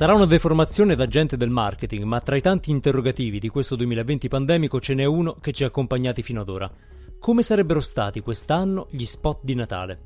[0.00, 4.28] Sarà una deformazione da gente del marketing, ma tra i tanti interrogativi di questo 2020
[4.28, 6.72] pandemico ce n'è uno che ci ha accompagnati fino ad ora.
[7.18, 10.00] Come sarebbero stati quest'anno gli spot di Natale?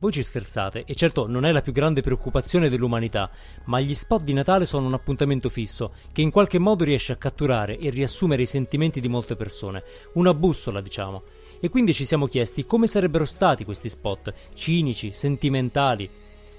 [0.00, 3.30] Voi ci scherzate, e certo non è la più grande preoccupazione dell'umanità,
[3.66, 7.16] ma gli spot di Natale sono un appuntamento fisso, che in qualche modo riesce a
[7.16, 9.84] catturare e riassumere i sentimenti di molte persone.
[10.14, 11.22] Una bussola, diciamo.
[11.60, 16.10] E quindi ci siamo chiesti come sarebbero stati questi spot, cinici, sentimentali,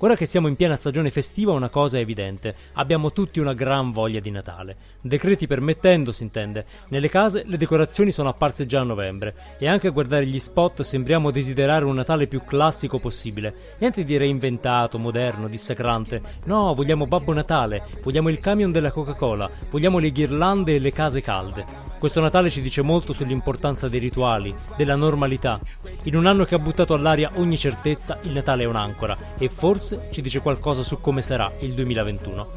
[0.01, 3.91] Ora che siamo in piena stagione festiva una cosa è evidente, abbiamo tutti una gran
[3.91, 4.75] voglia di Natale.
[5.01, 6.65] Decreti permettendo, si intende.
[6.87, 10.83] Nelle case le decorazioni sono apparse già a novembre e anche a guardare gli spot
[10.83, 13.75] sembriamo desiderare un Natale più classico possibile.
[13.79, 16.21] Niente di reinventato, moderno, dissacrante.
[16.45, 21.21] No, vogliamo Babbo Natale, vogliamo il camion della Coca-Cola, vogliamo le ghirlande e le case
[21.21, 21.88] calde.
[21.99, 25.59] Questo Natale ci dice molto sull'importanza dei rituali, della normalità.
[26.03, 30.07] In un anno che ha buttato all'aria ogni certezza, il Natale è un'ancora e forse
[30.09, 32.47] ci dice qualcosa su come sarà il 2021.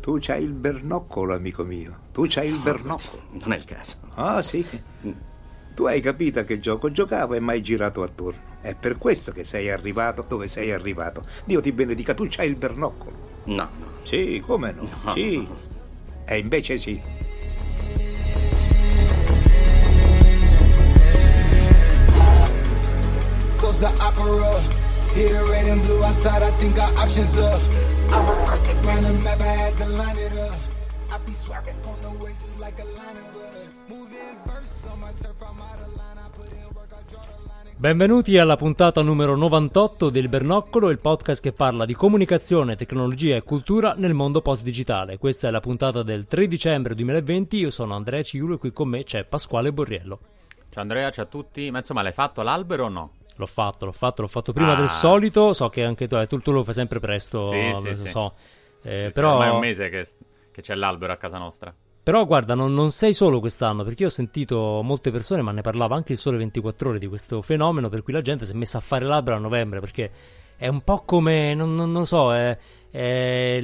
[0.00, 1.98] Tu c'hai il bernoccolo, amico mio.
[2.12, 3.22] Tu c'hai il bernoccolo.
[3.30, 3.94] Non è il caso.
[4.14, 4.66] Ah, sì.
[5.78, 8.40] Tu hai capito a che gioco giocavo e mai girato attorno.
[8.60, 11.24] È per questo che sei arrivato dove sei arrivato.
[11.44, 13.12] Dio ti benedica, tu c'hai il bernoccolo.
[13.44, 13.70] No.
[14.02, 14.88] Sì, come no?
[15.04, 15.12] No.
[15.12, 15.46] Sì.
[16.24, 17.00] E invece sì.
[23.58, 24.58] Close the opera.
[25.14, 27.60] Hear red and blue outside, I think our options up.
[28.10, 30.58] I'm a first around the map, I had to line it up.
[31.10, 33.46] I be swerving on the waves, it's like a line of us.
[33.88, 35.37] Moving verse on my turf,
[37.78, 43.42] Benvenuti alla puntata numero 98 del Bernoccolo, il podcast che parla di comunicazione, tecnologia e
[43.42, 45.16] cultura nel mondo post-digitale.
[45.16, 48.88] Questa è la puntata del 3 dicembre 2020, io sono Andrea Ciulo e qui con
[48.88, 50.18] me c'è Pasquale Borriello.
[50.70, 51.70] Ciao Andrea, ciao a tutti.
[51.70, 53.12] Ma insomma, l'hai fatto l'albero o no?
[53.36, 54.76] L'ho fatto, l'ho fatto, l'ho fatto prima Ah.
[54.76, 57.86] del solito, so che anche tu, eh, tu, tu lo fai sempre presto, Sì, sì,
[57.86, 58.08] lo sì.
[58.08, 58.34] so.
[58.82, 59.32] Eh, Sì, sì, però...
[59.34, 60.04] ormai è un mese che,
[60.50, 61.72] che c'è l'albero a casa nostra.
[62.08, 65.60] Però guarda, non, non sei solo quest'anno, perché io ho sentito molte persone, ma ne
[65.60, 68.54] parlava anche il Sole 24 Ore di questo fenomeno, per cui la gente si è
[68.54, 70.10] messa a fare l'albero a novembre, perché
[70.56, 72.56] è un po' come, non, non- non so, è,
[72.90, 73.60] è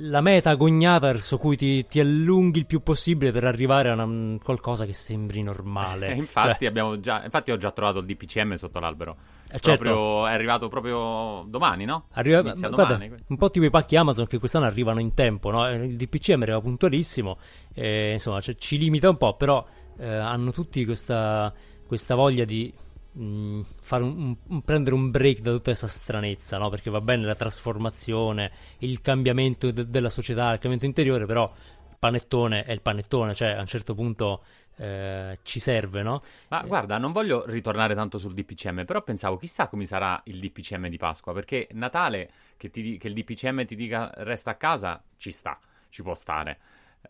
[0.00, 4.38] la meta agognata verso cui ti, ti allunghi il più possibile per arrivare a una-
[4.42, 6.08] qualcosa che sembri normale.
[6.08, 9.16] E infatti, Cioè, abbiamo già, infatti ho già trovato il DPCM sotto l'albero.
[9.50, 9.82] Eh, certo.
[9.82, 12.04] Proprio- è arrivato proprio domani, no?
[12.12, 13.06] Arriva, Inizia ma domani.
[13.08, 15.68] guarda, un po' tipo i pacchi Amazon che quest'anno arrivano in tempo, no?
[15.72, 17.38] Il DPCM arriva puntualissimo,
[17.74, 19.64] eh, insomma cioè, ci limita un po', però
[19.98, 21.52] eh, hanno tutti questa,
[21.86, 22.72] questa voglia di
[23.18, 26.68] mh, fare un- un- prendere un break da tutta questa stranezza, no?
[26.70, 31.52] Perché va bene la trasformazione, il cambiamento de- della società, il cambiamento interiore, però
[31.90, 34.42] il panettone è il panettone, cioè a un certo punto
[34.80, 36.22] eh, ci serve, no?
[36.48, 40.88] Ma guarda, non voglio ritornare tanto sul DPCM, però pensavo chissà come sarà il DPCM
[40.88, 45.32] di Pasqua, perché Natale che, ti che il DPCM ti dica resta a casa, ci
[45.32, 45.58] sta,
[45.88, 46.58] ci può stare.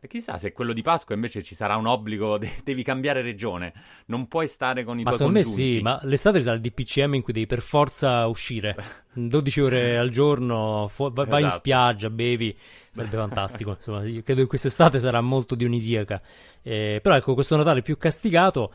[0.00, 3.72] Eh, Chissà se quello di Pasqua invece ci sarà un obbligo, de- devi cambiare regione,
[4.06, 5.74] non puoi stare con i Ma tuoi secondo me congiunti.
[5.76, 8.76] sì, ma l'estate sarà il DPCM in cui devi per forza uscire
[9.14, 11.62] 12 ore al giorno, fu- vai vai in Esatto.
[11.62, 12.56] spiaggia, bevi,
[12.90, 13.70] sarebbe fantastico.
[13.70, 16.20] Insomma, credo che quest'estate sarà molto dionisiaca.
[16.62, 18.72] Eh, però ecco, questo Natale più castigato.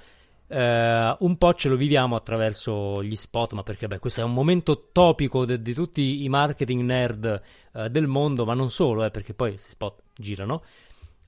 [0.48, 4.34] eh, un po' ce lo viviamo attraverso gli spot, ma perché beh, questo è un
[4.34, 7.42] momento topico de- di tutti i marketing nerd
[7.74, 10.62] eh, del mondo, ma non solo, eh, perché poi questi spot girano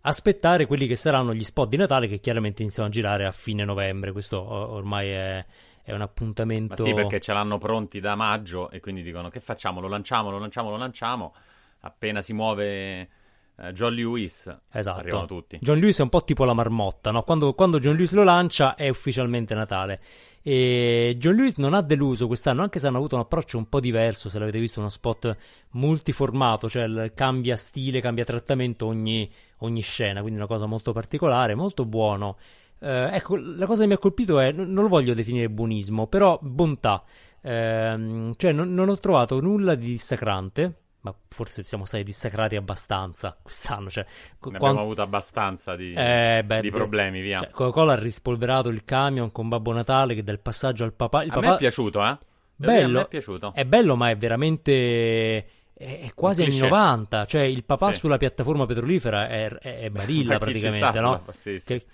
[0.07, 3.63] aspettare quelli che saranno gli spot di Natale che chiaramente iniziano a girare a fine
[3.65, 4.11] novembre.
[4.11, 5.45] Questo ormai è,
[5.83, 6.83] è un Ma appuntamento.
[6.83, 9.79] sì, perché ce l'hanno pronti da maggio e quindi dicono che facciamo?
[9.81, 11.33] Lo lanciamo, lo lanciamo, lo lanciamo.
[11.81, 13.09] Appena si muove
[13.57, 14.99] eh, John Lewis, Esatto.
[14.99, 15.57] arrivano tutti.
[15.61, 17.23] John Lewis è un po' tipo la marmotta, no?
[17.23, 20.01] Quando, quando John Lewis lo lancia è ufficialmente Natale.
[20.41, 23.79] E John Lewis non ha deluso quest'anno, anche se hanno avuto un approccio un po'
[23.79, 24.29] diverso.
[24.29, 25.35] Se l'avete visto, uno spot
[25.71, 31.85] multiformato, cioè cambia stile, cambia trattamento ogni, ogni scena, quindi una cosa molto particolare, molto
[31.85, 32.37] buono.
[32.79, 36.37] Eh, ecco, la cosa che mi ha colpito è, non lo voglio definire buonismo, però
[36.41, 37.03] bontà.
[37.41, 43.37] Ehm, cioè, non, non ho trovato nulla di dissacrante, ma forse siamo stati dissacrati abbastanza
[43.41, 43.89] quest'anno.
[43.89, 44.05] Cioè,
[44.49, 47.39] Ne abbiamo avuto abbastanza di, eh, beh, di problemi, via.
[47.39, 51.23] cioè, Coca-Cola ha rispolverato il camion con Babbo Natale che dà il passaggio al papà.
[51.23, 52.17] Il a papà me è piaciuto, eh?
[52.57, 53.51] Dire, bello, me è piaciuto.
[53.53, 55.45] è bello, ma è veramente.
[55.77, 56.67] È, è quasi anni cliché.
[56.67, 57.25] 90.
[57.25, 57.99] Cè il papà Sì.
[57.99, 61.21] sulla piattaforma petrolifera è, è, è Barilla praticamente, no?
[61.31, 61.65] sì, sì.
[61.65, 61.85] Che,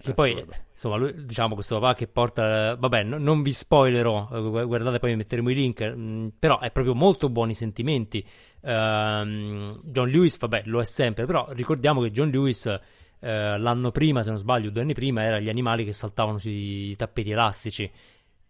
[0.00, 2.74] che poi, insomma, lui, diciamo, questo papà che porta.
[2.76, 5.80] Vabbè, no- non vi spoilerò, eh, gu- guardate, poi metteremo i link.
[5.82, 8.26] mh, però è proprio molto buoni sentimenti.
[8.62, 14.22] Ehm, John Lewis, vabbè, lo è sempre, però ricordiamo che John Lewis eh, l'anno prima,
[14.22, 17.90] se non sbaglio, due anni prima, erano gli animali che saltavano sui tappeti elastici.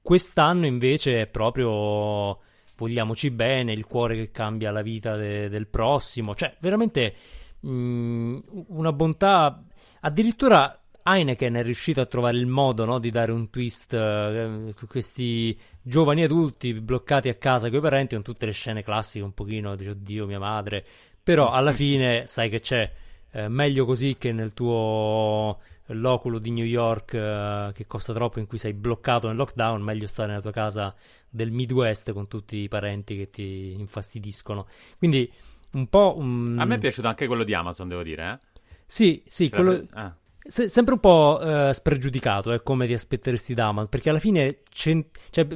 [0.02, 2.38] Quest'anno invece è proprio
[2.78, 7.14] vogliamoci bene, il cuore che cambia la vita de- del prossimo, cioè veramente
[7.60, 8.38] mh, mm,
[8.68, 9.64] una bontà.
[10.00, 15.58] Addirittura Heineken è riuscito a trovare il modo no, di dare un twist uh, questi
[15.82, 19.74] giovani adulti bloccati a casa con i parenti con tutte le scene classiche un pochino
[19.74, 20.84] di oddio mia madre
[21.28, 22.90] però alla fine sai che c'è?
[23.30, 25.58] Eh, meglio così che nel tuo
[25.88, 30.06] loculo di New York eh, che costa troppo in cui sei bloccato nel lockdown meglio
[30.06, 30.94] stare nella tua casa
[31.28, 34.66] del Midwest con tutti i parenti che ti infastidiscono
[34.98, 35.30] quindi
[35.72, 36.56] un po' un...
[36.58, 38.62] a me è piaciuto anche quello di Amazon devo dire eh?
[38.86, 39.86] sì sì cioè, quello...
[39.94, 44.18] Eh se, sempre un po' eh, spregiudicato, eh, come ti aspetteresti da Amazon, perché alla
[44.18, 45.04] fine, cioè,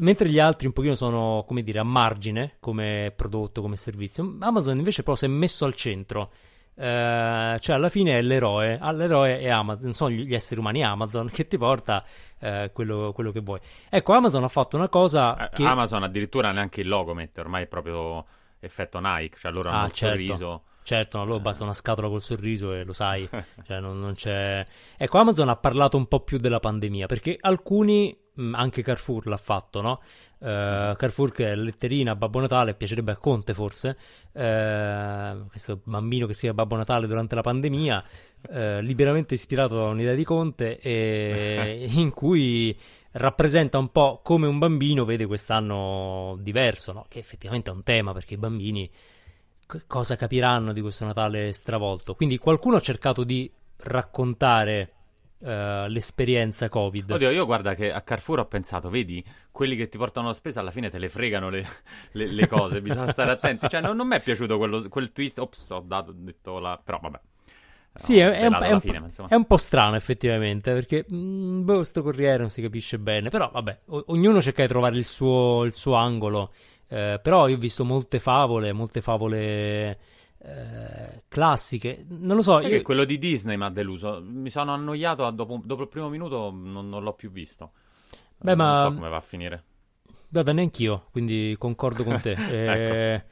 [0.01, 4.77] mentre gli altri un pochino sono, come dire, a margine come prodotto, come servizio, Amazon
[4.77, 6.31] invece però si è messo al centro.
[6.75, 11.29] Eh, cioè alla fine è l'eroe, ah, l'eroe è Amazon, sono gli esseri umani Amazon
[11.33, 12.05] che ti porta
[12.39, 13.61] eh, quello, quello, che vuoi.
[13.89, 15.65] Ecco, Amazon ha fatto una cosa eh, che...
[15.65, 18.25] Amazon addirittura neanche il logo mette, ormai è proprio
[18.61, 20.17] effetto Nike, cioè loro hanno ah, il certo.
[20.17, 23.29] sorriso Certo, no, loro basta una scatola col sorriso e lo sai,
[23.65, 24.67] cioè non, non, c'è...
[24.97, 28.17] Ecco, Amazon ha parlato un po' più della pandemia, perché alcuni,
[28.53, 30.01] anche Carrefour l'ha fatto, no?
[30.43, 33.97] Uh, Carrefour che è letterina Babbo Natale, piacerebbe a Conte forse,
[34.33, 38.05] uh, questo bambino che sia Babbo Natale durante la pandemia,
[38.49, 42.77] uh, liberamente ispirato da un'idea di Conte, e in cui
[43.13, 47.07] rappresenta un po' come un bambino vede quest'anno diverso, no?
[47.09, 48.91] che effettivamente è un tema perché i bambini
[49.87, 52.15] cosa capiranno di questo Natale stravolto.
[52.15, 54.93] Quindi qualcuno ha cercato di raccontare
[55.43, 57.11] uh, l'esperienza Covid.
[57.11, 60.61] Oddio, io guarda che a Carrefour ho pensato, vedi, quelli che ti portano la spesa
[60.61, 61.67] alla fine te le fregano le,
[62.13, 63.69] le, le cose, bisogna stare attenti.
[63.69, 65.39] Cioè, non, non mi è piaciuto quello, quel twist.
[65.39, 66.81] Ops, ho dato, detto la...
[66.83, 67.21] però vabbè.
[67.95, 71.83] Sì, è, è, un, è, un fine, è, un, po' strano effettivamente, perché mh, boh,
[71.83, 75.65] sto Corriere non si capisce bene, però vabbè, o- ognuno cerca di trovare il suo,
[75.65, 76.53] il suo angolo.
[76.89, 79.99] Eh, però io ho visto molte favole, molte favole
[80.45, 82.05] eh, classiche.
[82.09, 82.61] Non lo so.
[82.61, 82.69] Io...
[82.69, 84.21] Che quello di Disney mi ha deluso.
[84.25, 87.73] Mi sono annoiato dopo, dopo il primo minuto, non, non, l'ho più visto.
[88.39, 88.81] Beh, non ma...
[88.83, 89.65] so come va a finire.
[90.29, 92.33] Guarda, neanch'io, quindi concordo con te.
[92.51, 93.31] eh, ecco.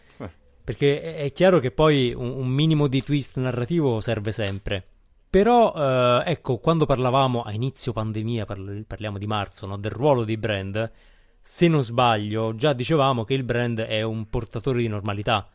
[0.62, 4.86] Perché è chiaro che poi un, un, minimo di twist narrativo serve sempre.
[5.28, 10.36] Però, eh, ecco, quando parlavamo a inizio pandemia, parliamo di marzo, no, del ruolo dei
[10.36, 10.90] brand,
[11.40, 15.48] se non sbaglio, già dicevamo che il brand è un portatore di normalità,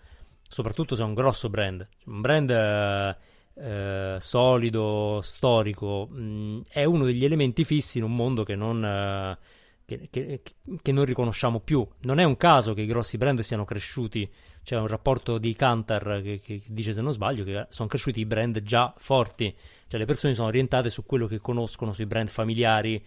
[0.47, 1.87] soprattutto se è un grosso brand.
[2.05, 3.15] Un brand eh,
[3.55, 8.83] eh, solido, storico, mh, mm, è uno degli elementi fissi in un mondo che non,
[8.83, 9.37] eh,
[9.85, 10.41] che, che,
[10.81, 11.87] che non, riconosciamo più.
[12.01, 14.29] Non è un caso che i grossi brand siano cresciuti.
[14.63, 18.25] C'è un rapporto di Kantar che, che dice, se non sbaglio, che sono cresciuti i
[18.25, 19.55] brand già forti.
[19.87, 23.03] Cioè le persone sono orientate su quello che conoscono, sui brand familiari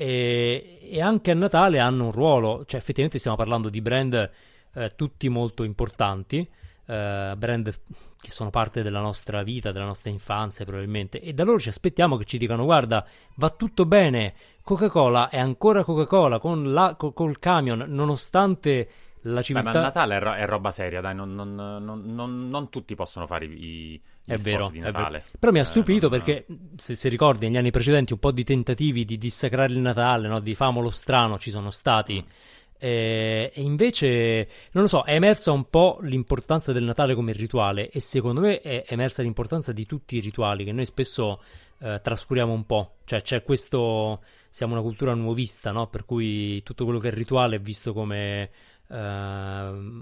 [0.00, 4.30] e, e, anche a Natale hanno un ruolo, cioè effettivamente stiamo parlando di brand
[4.74, 6.48] eh, tutti molto importanti,
[6.88, 7.72] eh, brand
[8.20, 12.16] che sono parte della nostra vita, della nostra infanzia probabilmente, e da loro ci aspettiamo
[12.16, 13.06] che ci dicano guarda,
[13.36, 18.88] va tutto bene, Coca-Cola è ancora Coca-Cola con la, col, col camion, nonostante
[19.22, 19.70] la civiltà...
[19.70, 23.26] Beh, ma Natale è, ro- è, roba seria, dai, non, non, non, non tutti possono
[23.26, 26.46] fare i, è vero, è vero, Però mi ha eh, stupito eh, perché,
[26.76, 30.40] se, se, ricordi, negli anni precedenti un po' di tentativi di dissacrare il Natale, no?
[30.40, 32.22] di famolo strano, ci sono stati.
[32.22, 32.30] Mm.
[32.78, 37.90] Eh, e invece, non lo so, è emersa un po' l'importanza del Natale come rituale
[37.90, 41.40] e secondo me è emersa l'importanza di tutti i rituali che noi spesso
[41.80, 42.96] eh, trascuriamo un po'.
[43.04, 45.88] Cioè c'è questo, siamo una cultura nuovista, no?
[45.88, 48.50] Per cui tutto quello che è rituale è visto come
[48.90, 48.96] eh,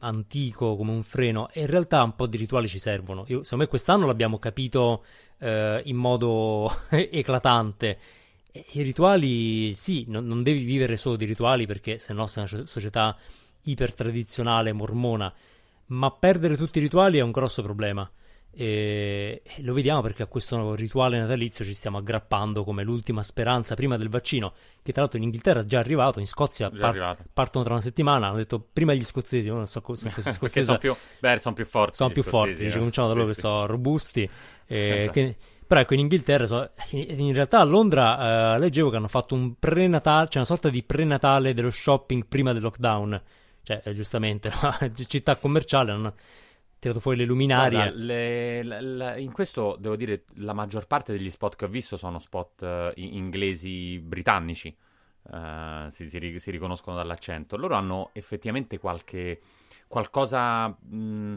[0.01, 3.25] antico come un freno e in realtà un po' di rituali ci servono.
[3.29, 5.05] Io, secondo me quest'anno l'abbiamo capito
[5.39, 7.99] eh, in modo eclatante.
[8.73, 12.67] I rituali, sì, non, non, devi vivere solo di rituali perché se no sei una
[12.67, 13.17] società
[13.63, 15.33] iper tradizionale, mormona,
[15.87, 18.09] ma perdere tutti i rituali è un grosso problema.
[18.59, 23.99] E lo vediamo perché a questo rituale natalizio ci stiamo aggrappando come l'ultima speranza prima
[23.99, 27.75] del vaccino, che tra l'altro in Inghilterra è già arrivato, in Scozia par- partono tra
[27.75, 30.65] una settimana, hanno detto prima gli scozzesi, non so se fosse scozzese.
[30.65, 31.97] sono più, beh, sono più forti.
[31.97, 32.73] Sono più forti, eh.
[32.73, 34.31] cominciamo da loro sì, che sono robusti.
[34.69, 35.13] Eh, esatto.
[35.13, 35.37] che,
[35.67, 39.59] però ecco, in Inghilterra, so, in, realtà a Londra eh, leggevo che hanno fatto un
[39.59, 43.21] prenatale, cioè una sorta di prenatale dello shopping prima del lockdown.
[43.63, 44.93] Cioè, eh, giustamente, no?
[45.07, 46.15] città commerciale hanno
[46.79, 47.79] tirato fuori le luminarie.
[47.79, 51.69] Guarda, le, la, la, in questo devo dire la maggior parte degli spot che ho
[51.69, 54.75] visto sono spot uh, inglesi britannici.
[55.23, 57.57] Uh, si, si, si, riconoscono dall'accento.
[57.57, 59.41] Loro hanno effettivamente qualche
[59.89, 60.69] qualcosa.
[60.69, 61.37] Mh,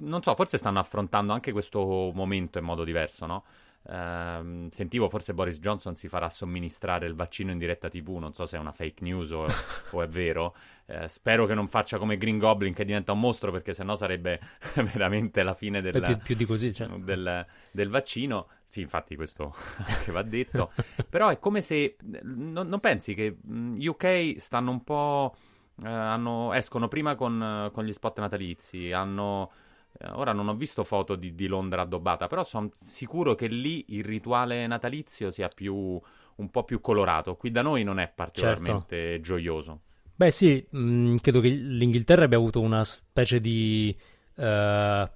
[0.00, 3.44] non so, forse stanno affrontando anche questo momento in modo diverso, no?
[3.90, 8.44] Ehm, sentivo forse Boris Johnson si farà somministrare il vaccino in diretta TV, non so
[8.44, 9.46] se è una fake news o,
[9.90, 10.54] o è vero.
[10.86, 14.40] Eh, spero che non faccia come Green Goblin che diventa un mostro perché sennò sarebbe
[14.94, 16.98] veramente la fine del, più, più di così, certo.
[16.98, 18.48] del, del, vaccino.
[18.64, 19.54] Sì, infatti questo
[20.04, 20.72] che va detto.
[21.08, 21.96] Però è come se...
[22.22, 25.36] Non, non pensi che UK stanno un po'...
[25.82, 29.50] Eh, hanno, escono prima con, con, gli spot natalizi, hanno...
[29.98, 33.84] Eh, ora non ho visto foto di, di Londra addobbata, però sono sicuro che lì
[33.88, 37.36] il rituale natalizio sia più, un po' più colorato.
[37.36, 39.22] Qui da noi non è particolarmente certo.
[39.22, 39.80] gioioso.
[40.14, 43.96] Beh sì, mh, mm, credo che l'Inghilterra abbia avuto una specie di
[44.34, 44.42] uh,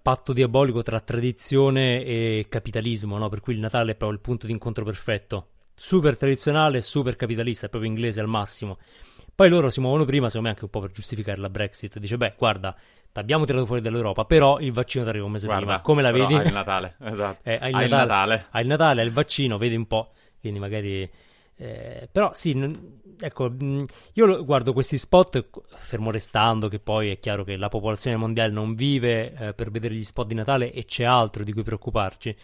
[0.01, 3.29] patto diabolico tra tradizione e capitalismo, no?
[3.29, 5.49] per cui il Natale è proprio il punto di incontro perfetto.
[5.75, 8.79] Super tradizionale, super capitalista, è proprio inglese al massimo.
[9.35, 11.99] Poi loro si muovono prima, secondo me anche un po' per giustificare la Brexit.
[11.99, 12.75] Dice, beh, guarda,
[13.13, 15.81] ti abbiamo tirato fuori dall'Europa, però il vaccino ti arriva un mese guarda, prima.
[15.81, 16.35] Come la vedi?
[16.35, 17.49] Hai il Natale, esatto.
[17.49, 18.47] Eh, hai, il hai, Natale, il Natale.
[18.51, 20.13] Hai il Natale, hai il vaccino, vedi un po'.
[20.41, 21.11] Quindi magari
[21.63, 23.85] eh, però sì, non, ecco, mm,
[24.15, 28.75] io guardo questi spot, fermo restando che poi è chiaro che la popolazione mondiale non
[28.75, 32.35] vive eh, per vedere gli spot di Natale e c'è altro di cui preoccuparci,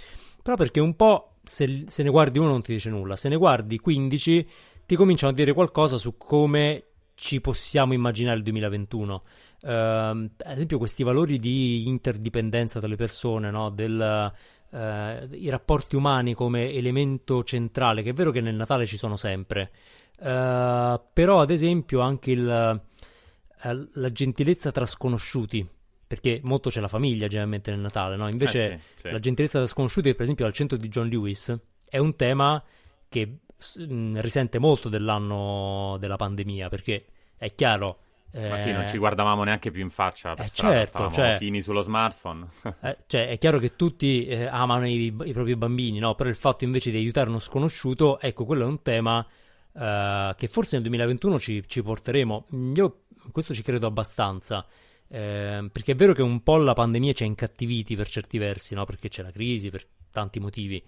[0.40, 3.34] però perché un po' se, se, ne guardi uno non ti dice nulla, se ne
[3.34, 4.48] guardi 15
[4.88, 9.22] ti cominciano a dire qualcosa su come ci possiamo immaginare il 2021.
[9.60, 13.68] Uh, ad esempio questi valori di interdipendenza delle persone, no?
[13.68, 14.32] del
[14.70, 19.16] eh, i rapporti umani come elemento centrale, che è vero che nel Natale ci sono
[19.16, 19.72] sempre,
[20.20, 25.66] eh, però ad esempio anche il, eh, la gentilezza tra sconosciuti,
[26.06, 28.26] perché molto c'è la famiglia generalmente nel Natale, no?
[28.26, 29.10] invece eh sì, sì.
[29.10, 31.54] la gentilezza tra sconosciuti, per esempio al centro di John Lewis,
[31.86, 32.62] è un tema
[33.08, 33.38] che
[34.20, 37.98] risente molto dell'anno della pandemia, perché è chiaro
[38.30, 41.14] eh, Ma sì, non ci guardavamo neanche più in faccia per eh, strada, certo, stavamo
[41.14, 42.46] cioè, chini sullo smartphone.
[42.82, 46.14] eh, cioè, è chiaro che tutti eh, amano i, i, propri bambini, no?
[46.14, 49.26] Però il fatto invece di aiutare uno sconosciuto, ecco, quello è un tema
[49.72, 52.46] eh, che forse nel 2021 ci, ci, porteremo.
[52.74, 54.66] Io questo ci credo abbastanza.
[55.10, 58.74] Eh, perché è vero che un po' la pandemia ci ha incattiviti per certi versi,
[58.74, 58.84] no?
[58.84, 60.84] Perché c'è la crisi, per tanti motivi.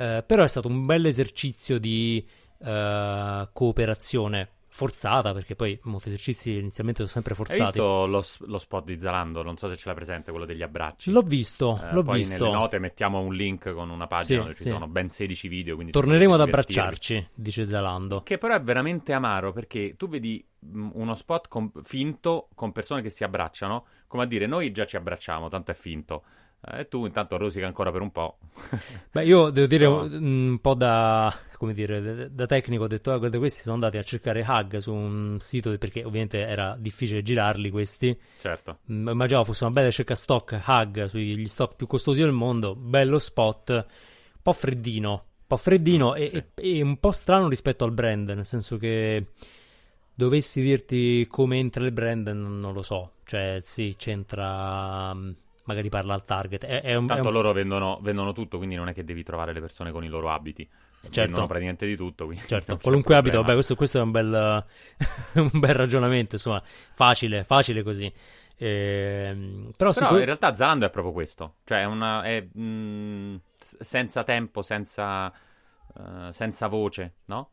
[0.00, 2.26] Eh, però è stato un bel esercizio di
[2.60, 7.60] cooperazione forzata, perché poi molti esercizi inizialmente sono sempre forzati.
[7.60, 9.42] Hai visto lo, lo, spot di Zalando?
[9.42, 11.10] Non so se ce l'hai presente, quello degli abbracci.
[11.10, 12.44] L'ho visto, eh, l'ho poi visto.
[12.44, 14.68] nelle note mettiamo un link con una pagina sì, dove ci sì.
[14.68, 15.76] sono ben 16 video.
[15.90, 18.22] Torneremo ad abbracciarci, dice Zalando.
[18.22, 23.02] Che però è veramente amaro, perché tu vedi mm, uno spot con, finto con persone
[23.02, 26.22] che si abbracciano, come a dire, noi già ci abbracciamo, tanto è finto.
[26.62, 28.38] E eh, tu intanto rosica ancora per un po'.
[29.12, 30.02] Beh, io devo dire no.
[30.02, 34.02] un, po' da, come dire, da tecnico, ho detto, ah, guarda, questi sono andati a
[34.02, 38.18] cercare hug su un sito, perché ovviamente era difficile girarli questi.
[38.38, 38.80] Certo.
[38.92, 43.18] Mm, immaginavo fosse una bella ricerca stock hug sugli stock più costosi del mondo, bello
[43.18, 46.36] spot, un po' freddino, un po' freddino mm, e, sì.
[46.36, 49.28] e, e un po' strano rispetto al brand, nel senso che
[50.12, 53.12] dovessi dirti come entra il brand, non lo so.
[53.24, 55.30] Cioè, sì, c'entra mm,
[55.70, 56.64] magari parla al target.
[56.64, 57.32] È, è un, Tanto un...
[57.32, 60.30] loro vendono, vendono, tutto, quindi non è che devi trovare le persone con i loro
[60.30, 60.68] abiti.
[61.02, 61.20] Certo.
[61.22, 62.28] Vendono praticamente di tutto.
[62.46, 64.64] Certo, qualunque abito, vabbè, questo, questo, è un bel,
[65.34, 68.12] un bel ragionamento, insomma, facile, facile così.
[68.56, 73.36] Eh, però, però in realtà Zalando è proprio questo, cioè è una, è, mh, mm,
[73.56, 75.32] senza tempo, senza,
[75.94, 77.50] uh, senza voce, no?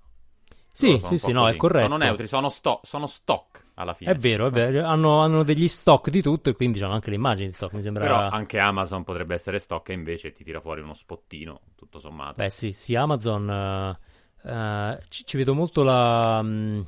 [0.69, 1.53] Sì, sì, sì, no, così.
[1.53, 1.85] è corretto.
[1.85, 4.11] Sono neutri, sono, sto- sono stock alla fine.
[4.11, 4.85] È vero, è vero.
[4.85, 7.73] Hanno, hanno, degli stock di tutto e quindi hanno anche le immagini di stock.
[7.73, 8.03] Mi sembra.
[8.03, 12.35] Però anche Amazon potrebbe essere stock e invece ti tira fuori uno spottino, tutto sommato.
[12.37, 13.97] Beh, sì, sì, Amazon.
[14.43, 16.39] Uh, uh, ci, ci, vedo molto la.
[16.41, 16.85] Um,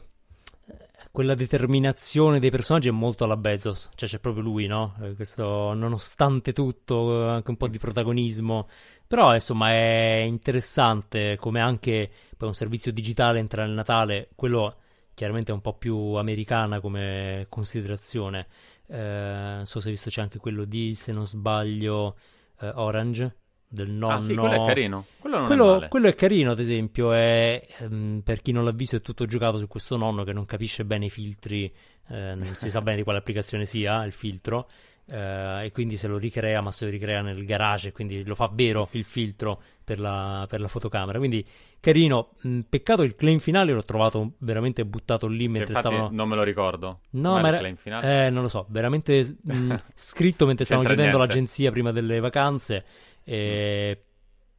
[1.12, 4.96] quella determinazione dei personaggi è molto alla Bezos, cioè c'è proprio lui, no?
[5.01, 8.67] Eh, questo, nonostante tutto, anche un po' di protagonismo.
[9.05, 14.75] Però, insomma, è interessante come anche poi un servizio digitale entra nel Natale, quello
[15.20, 18.48] chiaramente è un po' più americana come considerazione.
[18.88, 22.16] Eh, non so se hai visto c'è anche quello di, se non sbaglio,
[22.62, 23.36] eh, Orange
[23.68, 24.14] del nonno.
[24.14, 25.06] Ah, sì, quello è carino.
[25.20, 27.12] Quello, quello, è, quello è carino, ad esempio.
[27.12, 30.46] È, ehm, per chi non l'ha visto, è tutto giocato su questo nonno che non
[30.46, 31.66] capisce bene i filtri.
[32.08, 34.70] Eh, non si sa bene di quale applicazione sia il filtro.
[35.10, 38.48] Uh, e quindi se lo ricrea, ma se lo ricrea nel garage, quindi lo fa
[38.54, 41.18] vero il filtro per la, per la fotocamera.
[41.18, 41.44] Quindi
[41.80, 42.34] carino.
[42.42, 46.10] Mh, peccato il claim finale l'ho trovato veramente buttato lì mentre stavano.
[46.12, 47.00] Non me lo ricordo.
[47.12, 48.28] No, ma era, il claim finale?
[48.28, 51.34] Eh, non lo so, veramente mh, scritto mentre stavano chiudendo niente.
[51.34, 52.86] l'agenzia prima delle vacanze.
[53.24, 53.98] E...
[53.98, 54.08] Mm.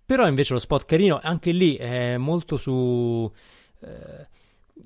[0.04, 3.32] Però invece lo spot carino, anche lì è molto su.
[3.82, 4.26] Eh,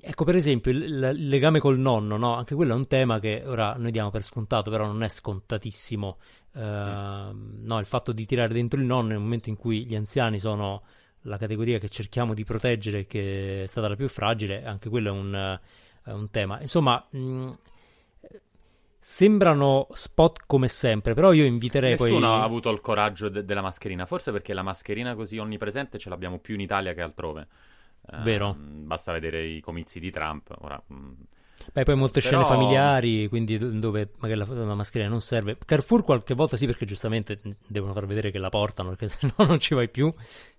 [0.01, 2.35] Ecco, per esempio, il, il, legame col nonno, no?
[2.35, 6.17] Anche quello è un tema che ora noi diamo per scontato, però non è scontatissimo.
[6.53, 10.39] Uh, no, il fatto di tirare dentro il nonno nel momento in cui gli anziani
[10.39, 10.83] sono
[11.21, 15.11] la categoria che cerchiamo di proteggere che è stata la più fragile, anche quello è
[15.11, 15.59] un,
[16.03, 16.61] è un tema.
[16.61, 17.51] Insomma, mh,
[18.97, 22.39] sembrano spot come sempre, però io inviterei Nessuno poi...
[22.39, 26.39] ha avuto il coraggio de- della mascherina, forse perché la mascherina così onnipresente ce l'abbiamo
[26.39, 27.47] più in Italia che altrove.
[28.11, 28.55] Eh, Vero.
[28.57, 30.53] Basta vedere i comizi di Trump.
[30.59, 31.11] Ora, mh,
[31.73, 35.57] Beh, poi molte Però- scene familiari, quindi do- dove magari la, la mascherina non serve.
[35.65, 39.59] Carrefour qualche volta sì, perché giustamente devono far vedere che la portano, perché sennò non
[39.59, 40.13] ci vai più.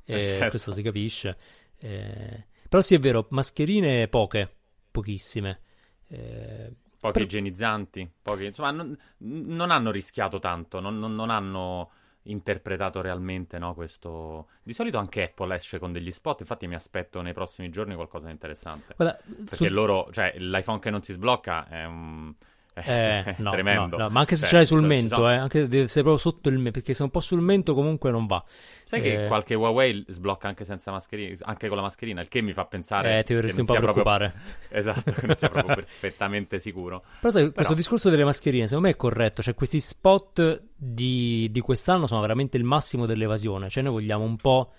[0.04, 0.48] Eh, E certo.
[0.50, 1.36] Questo si capisce.
[1.78, 4.50] Eh, Però sì, è vero, mascherine poche,
[4.90, 5.60] pochissime.
[6.08, 11.90] Eh, pochi Per- igienizzanti, pochi, insomma, non, non hanno rischiato tanto, non, non- non hanno
[12.26, 14.48] interpretato realmente no, questo.
[14.62, 18.26] Di solito anche Apple esce con degli spot, infatti mi aspetto nei prossimi giorni qualcosa
[18.26, 18.94] di interessante.
[18.96, 22.34] guarda, Perché sul- loro, cioè, l'iPhone che non si sblocca è un.
[22.82, 23.96] È- Eh, è no, tremendo.
[23.96, 26.00] no, no, ma anche se Cioè, ce l'hai sul ci sono- mento, eh, anche se
[26.02, 28.44] proprio sotto il mento, perché se un po' sul mento comunque non va.
[28.84, 32.40] Sai che Eh, qualche Huawei sblocca anche senza mascherina, anche con la mascherina, il che
[32.42, 34.40] mi fa pensare Eh, ti dovresti che un po' sia proprio- preoccupare.
[34.70, 37.02] Esatto, che non sia proprio perfettamente sicuro.
[37.20, 41.48] Però sai, Però- questo discorso delle mascherine secondo me è corretto, cioè questi spot di,
[41.50, 44.70] di quest'anno sono veramente il massimo dell'evasione, cioè noi vogliamo un po'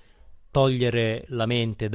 [0.51, 1.89] togliere la mente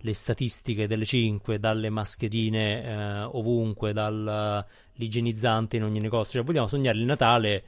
[0.00, 6.98] dalle statistiche delle 5, dalle mascherine eh, ovunque, dall'igienizzante in ogni negozio, cioè vogliamo sognare
[6.98, 7.64] il Natale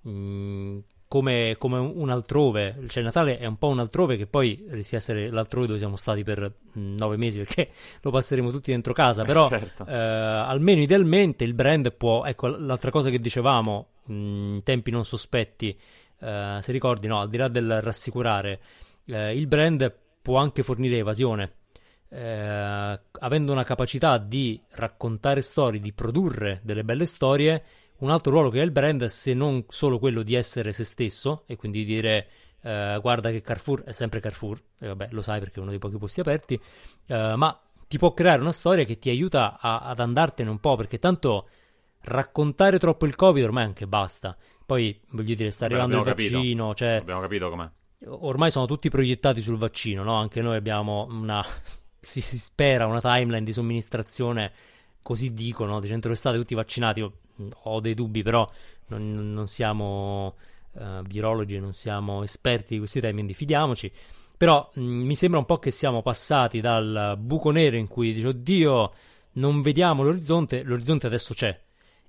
[0.00, 4.64] mh, come, come un altrove, cioè il Natale è un po' un altrove che poi
[4.70, 7.70] rischia di essere l'altrove dove siamo stati per mh, nove mesi perché
[8.02, 9.86] lo passeremo tutti dentro casa, Eh, però certo.
[9.86, 15.04] eh, almeno idealmente il brand può, ecco l'altra cosa che dicevamo mh, in tempi non
[15.04, 15.78] sospetti,
[16.20, 18.60] eh, se ricordi, no, al di là del rassicurare,
[19.04, 21.52] eh, il brand può anche fornire evasione.
[22.08, 27.64] Eh, avendo una capacità di raccontare storie, di produrre delle belle storie,
[27.98, 31.42] un altro ruolo che ha il brand, se non solo quello di essere se stesso
[31.46, 32.28] e quindi di dire
[32.62, 35.78] eh, guarda che Carrefour è sempre Carrefour, e vabbè lo sai perché è uno dei
[35.78, 36.58] pochi posti aperti,
[37.06, 37.58] eh, ma
[37.88, 41.48] ti può creare una storia che ti aiuta a- ad andartene un po', perché tanto
[42.02, 44.36] raccontare troppo il Covid ormai anche basta.
[44.64, 46.36] Poi voglio dire, sta arrivando il capito.
[46.38, 47.68] vaccino, cioè Abbiamo capito com'è.
[48.06, 50.14] ormai sono tutti proiettati sul vaccino, no?
[50.14, 51.44] Anche noi abbiamo una
[52.04, 54.52] si, si spera una timeline di somministrazione
[55.02, 57.00] così dicono, di centro estate tutti vaccinati.
[57.00, 58.48] Io, mh, ho dei dubbi, però
[58.88, 60.36] non, non siamo
[60.78, 63.90] eh, virologi, non siamo esperti di questi temi, quindi fidiamoci.
[64.36, 68.28] Però mh, mi sembra un po' che siamo passati dal buco nero in cui dice
[68.28, 68.92] oddio,
[69.32, 71.60] non vediamo l'orizzonte, l'orizzonte adesso c'è.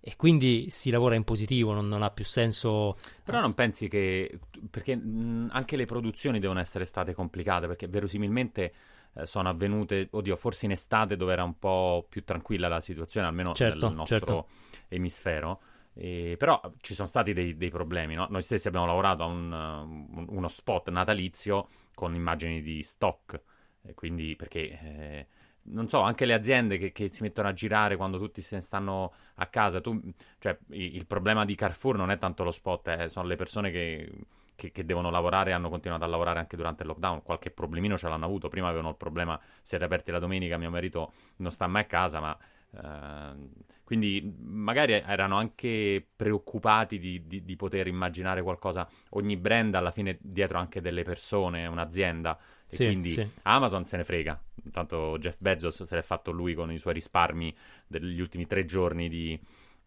[0.08, 4.40] E quindi si lavora in positivo, non, non ha più senso Però non pensi che...
[4.70, 8.74] perché mh, anche le produzioni devono essere state complicate, perché verosimilmente
[9.16, 13.28] eh, sono avvenute, oddio, forse in estate dove era un po' più tranquilla la situazione,
[13.28, 14.48] almeno Certo, nel nostro certo.
[14.90, 15.62] emisfero.
[15.94, 18.28] E- però ci sono stati dei, dei problemi, no?
[18.30, 23.42] Noi stessi abbiamo lavorato a un, uh, un- uno spot natalizio con immagini di stock,
[23.82, 24.60] e quindi perché...
[24.82, 25.28] eh,
[25.68, 28.62] non so, anche le aziende che, che si mettono a girare quando tutti se ne
[28.62, 30.00] stanno a casa, tu,
[30.38, 33.72] cioè, i- il problema di Carrefour non è tanto lo spot, eh, sono le persone
[33.72, 34.12] che,
[34.56, 37.24] che- che devono lavorare e hanno continuato a lavorare anche durante il lockdown.
[37.24, 38.50] Qualche problemino ce l'hanno avuto.
[38.50, 42.20] Prima avevano il problema, siete aperti la domenica, mio marito non sta mai a casa,
[42.20, 42.38] ma...
[42.72, 43.50] ehm,
[43.84, 48.88] quindi magari erano anche preoccupati di, di- di poter immaginare qualcosa.
[49.12, 52.38] Ogni brand alla fine dietro anche delle persone, un'azienda.
[52.68, 53.30] E Sì, quindi sì.
[53.44, 54.42] Amazon se ne frega.
[54.64, 59.08] Intanto Jeff Bezos se l'è fatto lui con i suoi risparmi degli ultimi tre giorni
[59.08, 59.40] di,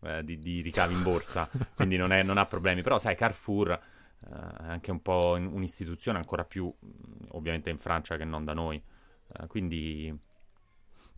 [0.02, 1.48] eh, di- di ricavi in borsa.
[1.74, 2.83] quindi non, è- non ha problemi.
[2.83, 3.78] Però, sai, Carrefour
[4.20, 8.54] è anche un po' in- un'istituzione ancora più, mh, ovviamente, in Francia che non da
[8.54, 8.83] noi.
[9.40, 10.16] Eh, quindi,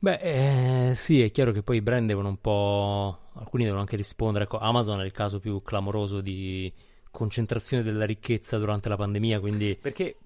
[0.03, 3.31] Beh, eh, sì, è chiaro che poi i brand devono un po'.
[3.35, 4.45] Alcuni devono anche rispondere.
[4.45, 6.73] Ecco, Amazon è il caso più clamoroso di
[7.11, 9.41] concentrazione della ricchezza durante la pandemia.
[9.41, 10.19] Quindi, perché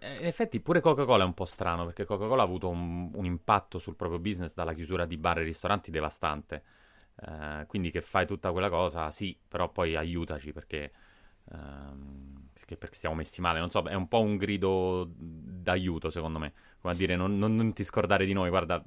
[0.00, 3.24] eh, in effetti pure Coca-Cola è un po' strano, perché Coca-Cola ha avuto un, un
[3.24, 6.62] impatto sul proprio business dalla chiusura di bar e ristoranti devastante.
[7.20, 10.92] Eh, quindi che fai tutta quella cosa, sì, però poi aiutaci perché,
[11.52, 13.58] ehm, che- perché stiamo messi male.
[13.60, 16.52] Non so, è un po' un grido d'aiuto, secondo me.
[16.80, 18.82] Come a dire, non, non- non ti scordare di noi, guarda,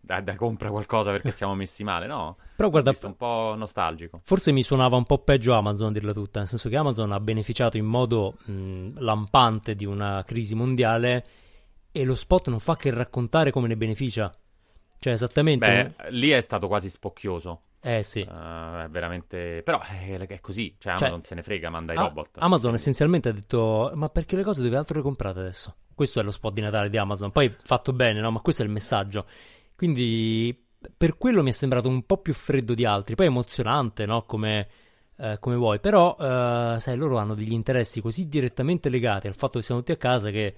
[0.00, 2.06] dai, dai, compra qualcosa perché siamo messi male.
[2.06, 4.20] No, però guarda, un po' nostalgico.
[4.24, 6.38] forse mi suonava un po' peggio Amazon a dirla tutta.
[6.40, 11.24] Nel senso che Amazon ha beneficiato in modo mh, lampante di una crisi mondiale
[11.92, 14.32] e lo spot non fa che raccontare come ne beneficia.
[14.98, 15.94] Cioè, esattamente.
[15.96, 17.62] Beh, lì è stato quasi spocchioso.
[17.80, 18.20] Eh sì.
[18.20, 19.62] Eh, è veramente.
[19.64, 20.74] Però è, è così.
[20.78, 22.36] Cioè, Cioè, Amazon se ne frega, manda i Ah, robot.
[22.38, 25.76] Amazon essenzialmente ha detto: Ma perché le cose dove altro le comprate adesso?
[25.94, 27.30] Questo è lo spot di Natale di Amazon.
[27.30, 28.30] Poi fatto bene, no?
[28.30, 29.26] Ma questo è il messaggio.
[29.74, 30.66] Quindi
[30.96, 33.14] per quello mi è sembrato un po' più freddo di altri.
[33.14, 34.22] Poi emozionante, no?
[34.24, 34.68] Come
[35.20, 39.58] eh, come vuoi, però eh, sai, loro hanno degli interessi così direttamente legati al fatto
[39.58, 40.54] che siamo tutti a casa che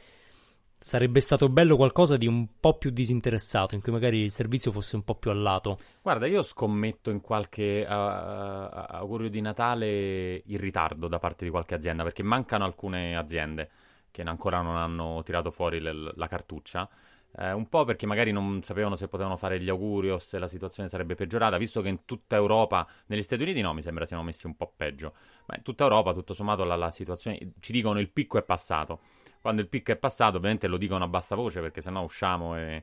[0.83, 4.97] sarebbe stato bello qualcosa di un po' più disinteressato, in cui magari il servizio fosse
[4.97, 5.79] un po' più a lato.
[6.03, 11.75] Guarda, io scommetto in qualche uh, augurio di Natale in ritardo da parte di qualche
[11.75, 13.71] azienda, perché mancano alcune aziende
[14.11, 16.89] che ancora non hanno tirato fuori le, la cartuccia.
[17.35, 20.49] Eh, un po' perché magari non sapevano se potevano fare gli auguri o se la
[20.49, 24.23] situazione sarebbe peggiorata, visto che in tutta Europa, negli Stati Uniti no, mi sembra siano
[24.23, 25.15] messi un po' peggio,
[25.47, 29.01] ma in tutta Europa, tutto sommato, la, la situazione, ci dicono il picco è passato.
[29.43, 32.83] Quando il picco è passato, ovviamente lo dicono a bassa voce perché sennò usciamo e...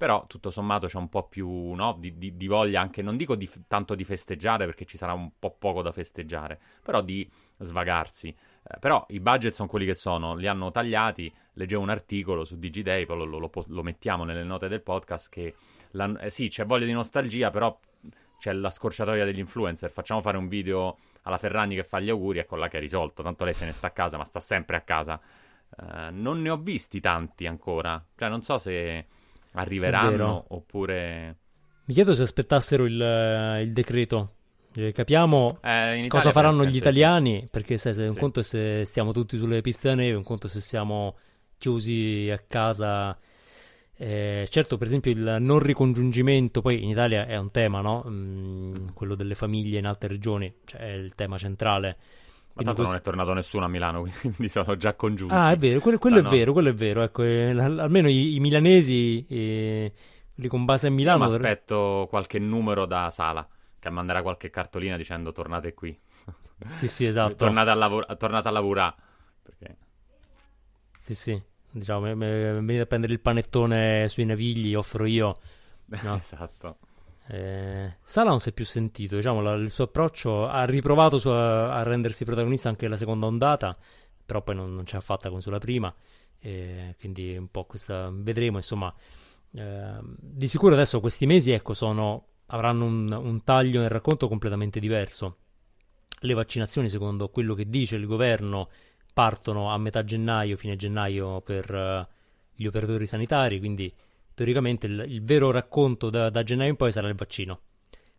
[0.00, 3.34] Però tutto sommato c'è un po' più no, di, di, di, voglia anche, non dico
[3.34, 8.28] di, tanto di festeggiare perché ci sarà un po' poco da festeggiare, però di svagarsi.
[8.28, 12.58] Eh, però i budget sono quelli che sono, li hanno tagliati, leggevo un articolo su
[12.58, 15.54] Digiday, poi lo, lo, lo mettiamo nelle note del podcast, che
[15.90, 17.78] la, eh, sì, c'è voglia di nostalgia, però
[18.38, 22.38] c'è la scorciatoia degli influencer, facciamo fare un video alla Ferragni che fa gli auguri,
[22.38, 24.76] ecco là che è risolto, tanto lei se ne sta a casa, ma sta sempre
[24.76, 25.20] a casa.
[25.76, 29.06] Uh, non ne ho visti tanti ancora, cioè non so se
[29.52, 31.36] arriveranno oppure...
[31.84, 34.34] Mi chiedo se aspettassero il, il decreto
[34.72, 37.48] eh, capiamo eh, cosa faranno gli italiani, sì.
[37.50, 40.46] perché sai, se un conto è se stiamo tutti sulle piste da neve, un conto
[40.46, 41.16] è se siamo
[41.58, 43.18] chiusi a casa.
[43.96, 48.04] Eh, certo, per esempio, il non ricongiungimento, poi in Italia è un tema, no?
[48.08, 51.96] Mm, quello delle famiglie in altre regioni, cioè è il tema centrale.
[52.52, 52.92] Ma tanto questo...
[52.92, 55.34] non è tornato nessuno a Milano, quindi sono già congiunti.
[55.34, 56.36] Ah, è vero, quello, quello cioè, è no.
[56.36, 57.02] vero, quello è vero.
[57.02, 59.92] Ecco, eh, almeno i, i milanesi, eh,
[60.34, 61.24] quelli con base a Milano...
[61.24, 63.46] Io mi aspetto qualche numero da sala
[63.78, 65.98] che manderà qualche cartolina dicendo tornate qui.
[66.72, 67.36] Sì, sì, esatto.
[67.36, 68.94] tornate, a lavor- tornate a lavorare.
[69.42, 69.76] Perché...
[71.00, 71.42] Sì, sì.
[71.70, 75.38] Diciamo, venite a prendere il panettone sui navigli, offro io.
[76.02, 76.16] No?
[76.20, 76.76] esatto.
[77.32, 81.28] Eh, Sala non si è più sentito, diciamo, la, il suo approccio ha riprovato su,
[81.28, 83.76] a, a, rendersi protagonista anche la seconda ondata,
[84.26, 85.94] però poi non, non ce l'ha fatta come sulla prima,
[86.40, 88.92] eh, quindi un po' questa vedremo, insomma,
[89.52, 94.80] eh, di sicuro adesso questi mesi, ecco, sono avranno un, un taglio nel racconto completamente
[94.80, 95.36] diverso.
[96.22, 98.70] Le vaccinazioni, secondo quello che dice il governo,
[99.14, 102.04] partono a metà gennaio, fine gennaio per uh,
[102.52, 103.92] gli operatori sanitari, quindi
[104.40, 107.60] teoricamente il, il vero racconto da, da, gennaio in poi sarà il vaccino,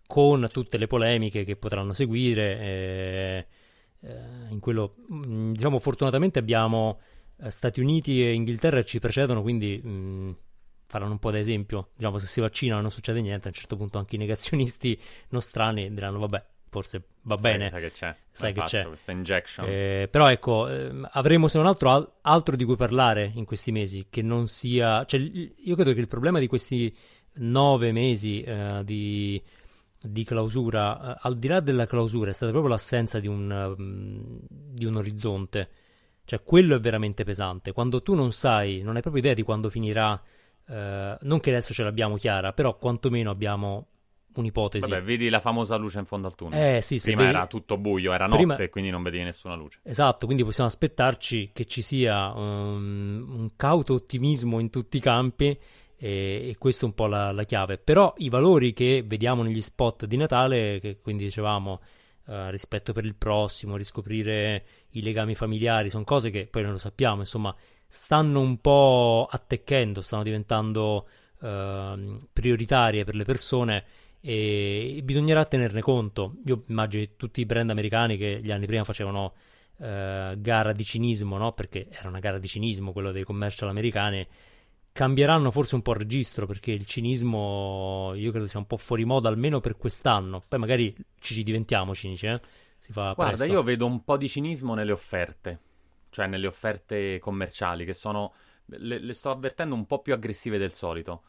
[0.06, 2.60] con tutte le polemiche che potranno seguire.
[2.60, 3.48] Eh,
[4.02, 7.00] eh, in quello, mm, diciamo, fortunatamente abbiamo
[7.38, 10.32] eh, Stati Uniti e Inghilterra ci precedono, quindi mh, mm,
[10.86, 13.76] faranno un po' da esempio, diciamo se si vaccinano non succede niente, a un certo
[13.76, 18.54] punto anche i negazionisti nostrani diranno vabbè, forse va sai, bene, sai che c'è, sai
[18.54, 18.86] che c'è.
[18.86, 19.68] questa injection.
[19.68, 23.74] Eh, però ecco, eh, avremo se non altro al- altro di cui parlare in questi
[23.74, 26.96] mesi, che non sia, cioè io credo che il problema di questi
[27.34, 29.42] nove mesi eh, di,
[30.02, 34.40] di, clausura, eh, al di là della clausura, è stata proprio l'assenza di un, um,
[34.50, 35.70] di un orizzonte.
[36.24, 37.74] Cioè, quello è veramente pesante.
[37.74, 40.22] Quando tu non sai, non hai proprio idea di quando finirà
[40.68, 43.88] eh, non che adesso ce l'abbiamo chiara, però quantomeno abbiamo
[44.36, 44.89] un'ipotesi.
[44.89, 46.76] Vabbè, vedi la famosa luce in fondo al tunnel.
[46.76, 47.34] Eh, sì, Prima vedi...
[47.36, 48.70] era tutto buio, era notte, Prima...
[48.70, 49.80] quindi non vedevi nessuna luce.
[49.84, 55.58] Esatto, quindi possiamo aspettarci che ci sia um, un cauto ottimismo in tutti i campi
[55.98, 57.78] e, e questo è un po' la, la, chiave.
[57.78, 61.82] Però i valori che vediamo negli spot di Natale, che quindi dicevamo
[62.26, 66.78] uh, rispetto per il prossimo, riscoprire i legami familiari, sono cose che poi non lo
[66.78, 67.56] sappiamo, insomma,
[67.88, 71.08] stanno un po' attecchendo, stanno diventando
[71.39, 73.86] uh, prioritarie per le persone
[74.22, 76.36] e bisognerà tenerne conto.
[76.46, 79.34] Io immagino tutti i brand americani che gli anni prima facevano
[79.78, 81.52] uh, gara di cinismo, no?
[81.54, 84.26] perché era una gara di cinismo quello dei commercial americani,
[84.92, 89.06] cambieranno forse un po' il registro perché il cinismo io credo sia un po' fuori
[89.06, 90.42] moda almeno per quest'anno.
[90.48, 92.40] Poi magari ci diventiamo cinici, eh?
[92.78, 93.54] Si fa Guarda, presto.
[93.54, 95.60] io vedo un po' di cinismo nelle offerte
[96.12, 98.34] cioè nelle offerte commerciali, che sono,
[98.66, 101.24] le, le, sto avvertendo un po' più aggressive del solito.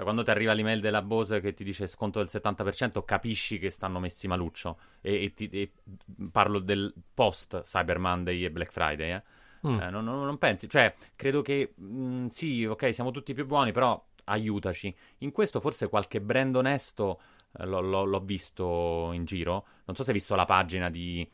[0.00, 3.68] Cioè quando ti arriva l'email della Bose che ti dice sconto del 70%, capisci che
[3.68, 4.78] stanno messi maluccio.
[5.02, 5.72] E, e, ti, e
[6.32, 9.22] parlo del post Cyber Monday e Black Friday, eh.
[9.68, 9.78] Mm.
[9.78, 10.70] Eh, non, non, non, pensi?
[10.70, 14.94] Cioè, credo che mh, mm, sì, ok, siamo tutti più buoni, però aiutaci.
[15.18, 17.20] In questo forse qualche brand onesto
[17.58, 19.66] eh, l'ho, l'ho, l'ho, visto in giro.
[19.84, 21.28] Non so se hai visto la pagina di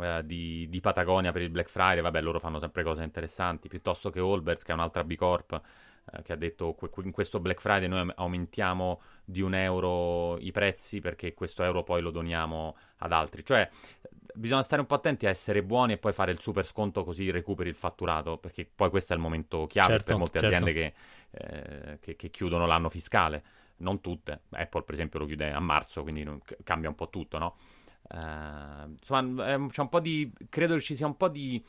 [0.00, 4.10] eh, di, di, Patagonia per il Black Friday, vabbè, loro fanno sempre cose interessanti, piuttosto
[4.10, 5.60] che Allbirds, che è un'altra B Corp,
[6.10, 11.00] eh, che ha detto in questo Black Friday noi aumentiamo di un euro i prezzi
[11.00, 13.44] perché questo euro poi lo doniamo ad altri.
[13.44, 13.68] Cioè,
[14.34, 17.30] bisogna stare un po' attenti a essere buoni e poi fare il super sconto così
[17.30, 20.54] recuperi il fatturato, perché poi questo è il momento chiave certo, per molte certo.
[20.54, 20.94] aziende che,
[21.30, 23.42] eh, che, che chiudono l'anno fiscale.
[23.82, 26.28] Non tutte, Apple per esempio lo chiude a marzo, quindi
[26.62, 27.56] cambia un po' tutto, no?
[28.08, 30.30] Uh, insomma, c'è un po' di.
[30.48, 31.64] Credo ci sia un po' di.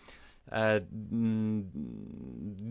[0.46, 0.86] Uh,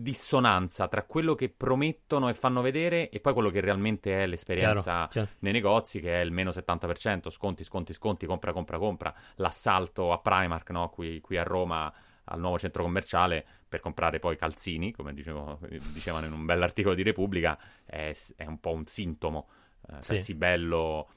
[0.03, 4.81] dissonanza tra quello che promettono e fanno vedere e poi quello che realmente è l'esperienza
[4.81, 5.29] chiaro, chiaro.
[5.39, 10.19] nei negozi, che è il meno 70%, sconti, sconti, sconti, compra, compra, compra, l'assalto a
[10.19, 10.89] Primark no?
[10.89, 11.91] qui, qui, a Roma
[12.25, 15.59] al nuovo centro commerciale per comprare poi calzini, come dicevo,
[15.91, 19.47] dicevano in un bell'articolo di Repubblica, è, è un po' un sintomo,
[19.81, 20.13] uh, sì.
[20.13, 21.09] calzi bello,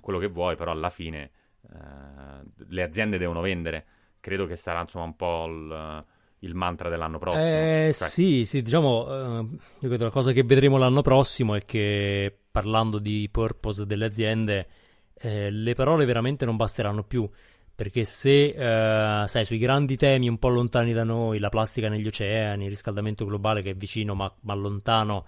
[0.00, 1.30] quello che vuoi, però alla fine
[1.62, 3.86] Uh, le aziende devono vendere.
[4.20, 6.04] Credo che sarà insomma un po' il,
[6.40, 7.44] il mantra dell'anno prossimo.
[7.44, 8.08] Eh, cioè...
[8.08, 12.98] Sì, sì, diciamo, uh, io credo la cosa che vedremo l'anno prossimo è che parlando
[12.98, 14.68] di purpose delle aziende,
[15.14, 17.28] eh, le parole veramente non basteranno più.
[17.74, 22.06] Perché se, uh, sai, sui grandi temi un po' lontani da noi, la plastica negli
[22.06, 25.24] oceani, il riscaldamento globale che è vicino ma, ma lontano,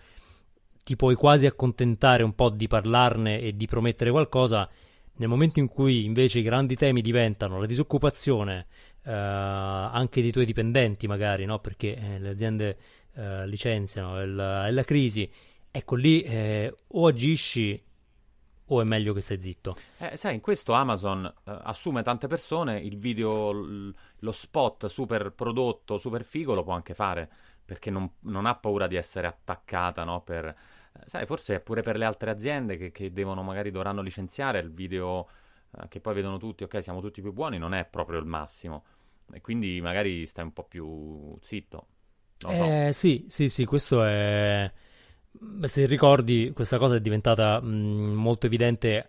[0.85, 4.68] ti puoi quasi accontentare un po' di parlarne e di promettere qualcosa,
[5.16, 8.66] nel momento in cui invece i grandi temi diventano la disoccupazione,
[9.05, 11.59] eh, anche dei tuoi dipendenti magari, no?
[11.59, 12.79] perché eh, le aziende
[13.14, 15.31] eh, licenziano, è la, la, crisi,
[15.70, 17.83] ecco lì eh, o agisci
[18.64, 19.77] o è meglio che stai zitto.
[19.98, 25.33] Eh, sai, in questo Amazon eh, assume tante persone, il video, l- lo spot super
[25.33, 27.29] prodotto, super figo lo può anche fare,
[27.64, 30.22] perché non, non ha paura di essere attaccata no?
[30.22, 30.55] per
[31.05, 34.72] sai, forse è pure per le altre aziende che, che devono, magari dovranno licenziare il
[34.72, 35.28] video
[35.78, 38.85] eh, che poi vedono tutti, ok, siamo tutti più buoni, non è proprio il massimo.
[39.33, 41.87] E quindi magari stai un po' più zitto.
[42.38, 42.48] So.
[42.48, 44.70] Eh, sì, sì, sì, questo è...
[45.62, 49.09] Se ricordi, questa cosa è diventata mh, molto evidente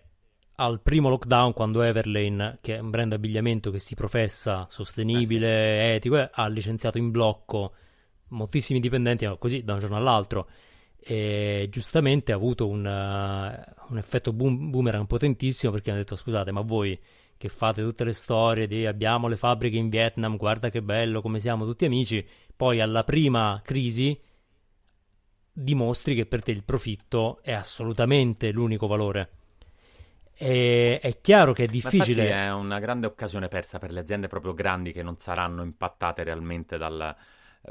[0.56, 5.86] al primo lockdown quando Everlane, che è un brand abbigliamento che si professa sostenibile, eh
[5.86, 5.91] sì.
[5.96, 7.74] etico, eh, ha licenziato in blocco
[8.30, 10.48] moltissimi dipendenti, così da un giorno all'altro
[11.06, 16.52] e giustamente ha avuto un, uh, un effetto boom, boomerang potentissimo perché hanno detto scusate
[16.52, 16.98] ma voi
[17.38, 21.39] che fate tutte le storie di abbiamo le fabbriche in Vietnam, guarda che bello come
[21.39, 24.18] siamo tutti amici, poi alla prima crisi
[25.52, 29.30] dimostri che per te il profitto è assolutamente l'unico valore.
[30.36, 32.32] E, è chiaro che è difficile.
[32.32, 36.78] è una grande occasione persa per le aziende proprio grandi che non saranno impattate realmente
[36.78, 37.13] dal,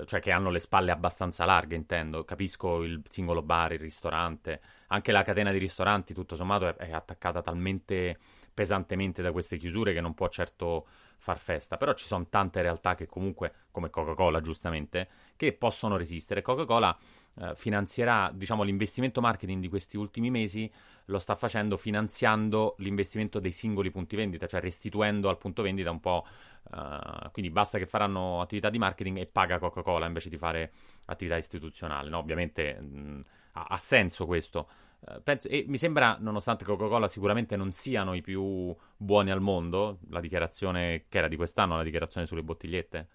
[0.06, 2.24] cioè che hanno le spalle abbastanza larghe, intendo.
[2.24, 6.92] Capisco il singolo bar, il ristorante, anche la catena di ristoranti, tutto sommato, è, è
[6.92, 8.18] attaccata talmente
[8.54, 10.86] pesantemente da queste chiusure che non può certo
[11.18, 11.76] far festa.
[11.76, 16.42] Però ci sono tante realtà che comunque, come Coca-Cola giustamente, che possono resistere.
[16.42, 16.96] Coca-Cola
[17.40, 20.70] eh, finanzierà, diciamo, l'investimento marketing di questi ultimi mesi
[21.06, 26.00] lo sta facendo finanziando l'investimento dei singoli punti vendita, cioè restituendo al punto vendita un
[26.00, 26.26] po'.
[26.70, 30.72] Uh, quindi basta che faranno attività di marketing e paga Coca-Cola invece di fare
[31.06, 32.08] attività istituzionale.
[32.08, 32.18] No?
[32.18, 34.68] Ovviamente mh, ha, ha, senso questo.
[35.00, 39.98] Uh, penso, e mi sembra, nonostante Coca-Cola sicuramente non siano i più buoni al mondo,
[40.10, 43.08] la dichiarazione che era di quest'anno, la dichiarazione sulle bottigliette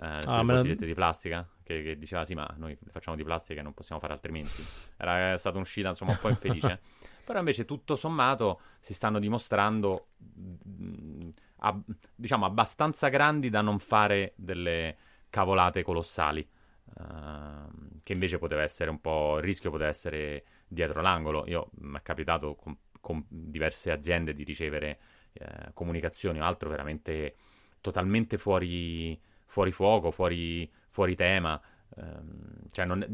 [0.00, 0.86] eh, sulle ah, bottigliette la...
[0.86, 1.48] di plastica?
[1.62, 4.62] Che, che, diceva sì ma noi facciamo di plastica e non possiamo fare altrimenti.
[4.96, 6.80] Era stata un'uscita insomma un po' infelice.
[7.24, 13.78] Però invece tutto sommato si stanno dimostrando mh, mm, ab- diciamo abbastanza grandi da non
[13.78, 14.96] fare delle
[15.28, 16.48] cavolate colossali
[16.84, 17.68] uh,
[18.02, 21.44] che invece poteva essere un po' il rischio poteva essere dietro l'angolo.
[21.48, 24.98] Io mi è capitato con, con diverse aziende di ricevere
[25.32, 27.36] eh, comunicazioni o altro veramente
[27.80, 31.60] totalmente fuori fuori fuoco, fuori, fuori tema.
[31.96, 33.04] Ehm, cioè non,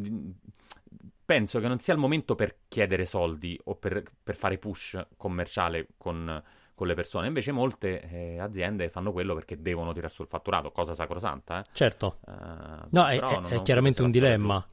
[1.25, 5.88] penso che non sia il momento per chiedere soldi o per, per fare push commerciale
[5.97, 6.42] con,
[6.75, 7.29] con, le persone.
[7.29, 11.61] Invece molte eh, aziende fanno quello perché devono tirare sul fatturato, cosa sacrosanta.
[11.61, 11.64] Eh?
[11.73, 12.18] Certo.
[12.27, 14.66] Uh, no, è, è, è chiaramente un dilemma.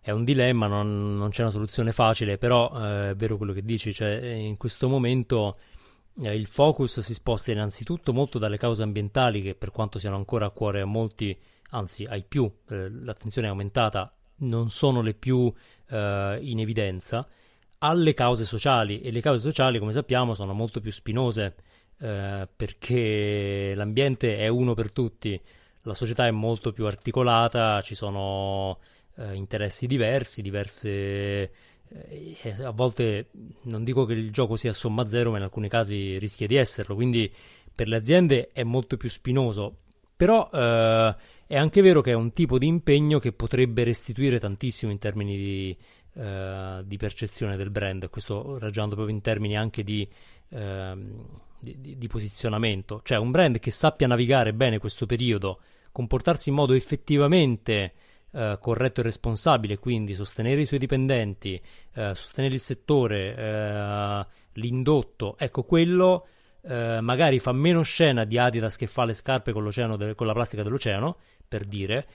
[0.00, 3.62] È un dilemma, non, non, c'è una soluzione facile, però eh, è vero quello che
[3.62, 5.77] dici, cioè in questo momento eh,
[6.20, 10.50] il focus si sposta innanzitutto molto dalle cause ambientali che per quanto siano ancora a
[10.50, 11.36] cuore a molti,
[11.70, 15.52] anzi ai più, eh, l'attenzione è aumentata, non sono le più
[15.88, 17.26] eh, in evidenza,
[17.78, 19.00] alle cause sociali.
[19.00, 21.54] E le cause sociali come sappiamo sono molto più spinose
[22.00, 25.40] eh, perché l'ambiente è uno per tutti,
[25.82, 28.78] la società è molto più articolata, ci sono
[29.16, 31.50] eh, interessi diversi, diverse eh,
[32.62, 33.28] a volte
[33.62, 36.94] non dico che il gioco sia somma zero, ma in alcuni casi rischia di esserlo,
[36.94, 37.32] quindi
[37.74, 39.76] per le aziende è molto più spinoso,
[40.16, 41.14] però eh,
[41.46, 45.36] è anche vero che è un tipo di impegno che potrebbe restituire tantissimo in termini
[45.36, 45.76] di,
[46.14, 50.06] eh, di percezione del brand, questo ragionando proprio in termini anche di,
[50.50, 51.24] ehm,
[51.60, 55.60] di, di posizionamento, cioè un brand che sappia navigare bene questo periodo,
[55.92, 57.92] comportarsi in modo effettivamente
[58.32, 61.60] eh, corretto e responsabile, quindi sostenere i suoi dipendenti,
[61.94, 66.26] eh, sostenere il settore, eh, l'indotto, ecco quello
[66.62, 70.32] eh, magari fa meno scena di Adidas che fa le scarpe con, de- con la
[70.32, 72.06] plastica dell'oceano, per dire,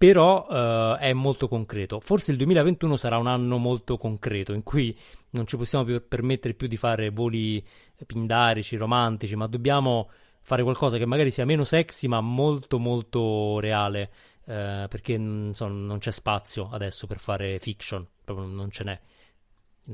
[0.00, 2.00] però uh, è molto concreto.
[2.00, 4.96] Forse il 2021 sarà un anno molto concreto in cui
[5.32, 7.62] non ci possiamo più permettere più di fare voli
[8.06, 10.08] pindarici, romantici, ma dobbiamo
[10.40, 14.10] fare qualcosa che magari sia meno sexy ma molto molto reale,
[14.50, 19.00] uh, perché insomma, non c'è spazio adesso per fare fiction, proprio non ce n'è.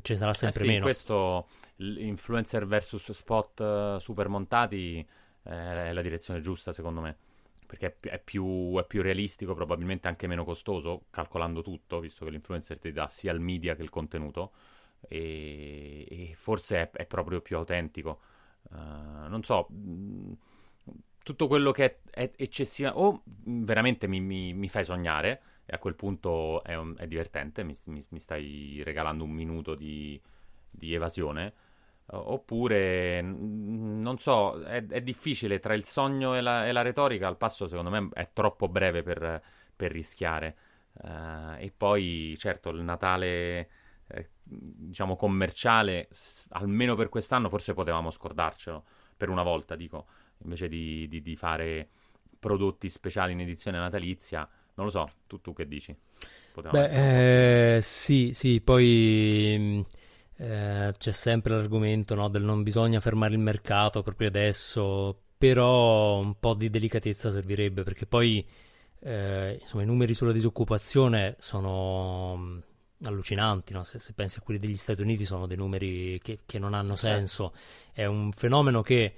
[0.02, 0.84] Ce ne sarà sempre eh sì, meno.
[0.84, 5.06] Questo influencer versus spot uh, super montati
[5.42, 7.16] è la direzione giusta secondo me
[7.66, 12.78] perché è più, è più, realistico, probabilmente anche meno costoso, calcolando tutto, visto che l'influencer
[12.78, 14.52] ti dà sia il media che il contenuto,
[15.08, 18.20] e, e forse è, è, proprio più autentico.
[18.70, 20.32] Uh, non so, mh,
[21.26, 25.78] tutto quello che è, è eccessivo, o veramente mi, mi, mi, fai sognare, e a
[25.78, 30.20] quel punto è, un, divertente, mi, mi, stai regalando un minuto di,
[30.70, 31.52] di evasione
[32.08, 37.36] Oppure, non so, è, è, difficile tra il sogno e la, e la, retorica, al
[37.36, 39.42] passo secondo me è troppo breve per,
[39.74, 40.56] per rischiare.
[40.92, 43.68] Uh, e poi, certo, il Natale,
[44.06, 46.08] eh, diciamo, commerciale,
[46.50, 48.84] almeno per quest'anno forse potevamo scordarcelo,
[49.16, 50.06] per una volta, dico,
[50.44, 51.88] invece di, di, di fare
[52.38, 54.48] prodotti speciali in edizione natalizia.
[54.74, 55.96] Non lo so, tu, tu che dici?
[56.70, 59.84] Beh, eh, sì, sì, poi
[60.36, 66.38] eh, c'è sempre l'argomento no, del non bisogna fermare il mercato proprio adesso, però un
[66.38, 68.46] po' di delicatezza servirebbe perché poi
[69.00, 72.58] eh, insomma, i numeri sulla disoccupazione sono mm,
[73.02, 73.82] allucinanti, no?
[73.82, 76.96] se, se, pensi a quelli degli Stati Uniti sono dei numeri che, che non hanno
[76.96, 77.16] certo.
[77.16, 77.52] senso,
[77.92, 79.14] è un fenomeno che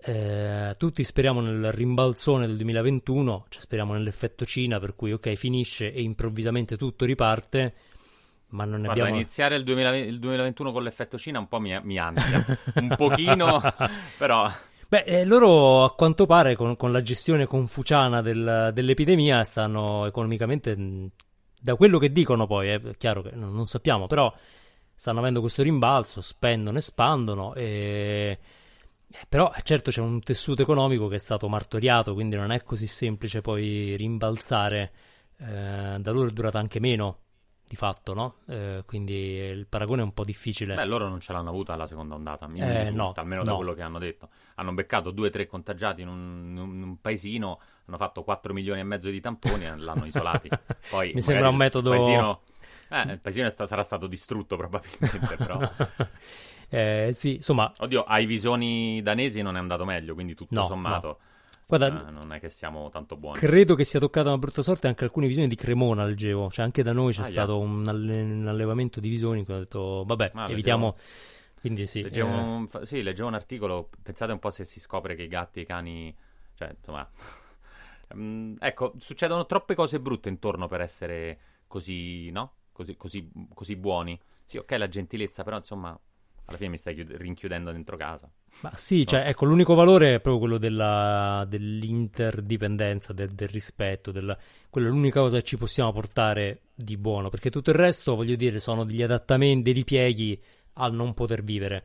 [0.00, 5.92] eh, tutti speriamo nel rimbalzone del 2021, cioè speriamo nell'effetto Cina per cui ok finisce
[5.92, 7.74] e improvvisamente tutto riparte
[8.50, 9.18] ma non ne Guarda, abbiamo...
[9.18, 12.44] iniziare il, 2020, il, 2021 con l'effetto Cina un po' mi, mi ansia,
[12.76, 13.60] un pochino,
[14.16, 14.50] però...
[14.88, 21.10] Beh, eh, loro a quanto pare con, con la gestione confuciana del, dell'epidemia stanno economicamente,
[21.60, 24.32] da quello che dicono poi, è chiaro che non, non, sappiamo, però
[24.94, 28.38] stanno avendo questo rimbalzo, spendono, espandono, e...
[29.28, 33.40] però certo c'è un tessuto economico che è stato martoriato, quindi non è così semplice
[33.40, 34.92] poi rimbalzare,
[35.38, 37.18] eh, da loro è durata anche meno
[37.68, 38.36] di fatto, no?
[38.48, 40.74] Eh, quindi il paragone è un po' difficile.
[40.74, 43.50] Beh, loro non ce l'hanno avuta la seconda ondata, mi eh, risulta, no, almeno no.
[43.50, 44.30] da quello che hanno detto.
[44.54, 48.80] Hanno beccato due o tre contagiati in un, in un, paesino, hanno fatto 4 milioni
[48.80, 50.48] e mezzo di tamponi e l'hanno isolati.
[50.88, 51.92] Poi, mi sembra un metodo...
[51.92, 52.42] Il paesino,
[52.88, 55.60] eh, il paesino sta, sarà stato distrutto probabilmente, però...
[56.70, 57.72] eh, sì, insomma...
[57.78, 61.06] Oddio, ai visoni danesi non è andato meglio, quindi tutto no, sommato...
[61.06, 61.18] No.
[61.68, 63.38] Guarda, eh, non è che siamo tanto buoni.
[63.38, 66.48] Credo che sia toccata una brutta sorte anche alcune visioni di Cremona al Geo.
[66.50, 67.62] Cioè, anche da noi c'è ah, stato yeah.
[67.62, 70.96] un, alle- un, allevamento di visoni che ho detto, vabbè, ah, evitiamo.
[70.96, 72.02] Leggevo, Quindi sì.
[72.02, 72.40] Leggevo, eh...
[72.40, 73.90] un, sì, leggevo un articolo.
[74.02, 76.16] Pensate un po' se si scopre che i gatti e i cani.
[76.54, 77.06] Cioè, insomma.
[78.14, 82.52] um, ecco, succedono troppe cose brutte intorno per essere così, no?
[82.72, 84.18] Così, così, così buoni.
[84.46, 85.98] Sì, ok, la gentilezza, però insomma
[86.48, 88.30] alla fine mi stai chiud- rinchiudendo dentro casa.
[88.60, 94.36] Ma sì, cioè, ecco, l'unico valore è proprio quello della, dell'interdipendenza, del, del rispetto, del,
[94.70, 98.34] quella è l'unica cosa che ci possiamo portare di buono, perché tutto il resto, voglio
[98.34, 100.42] dire, sono degli adattamenti, dei ripieghi
[100.74, 101.84] al non poter vivere.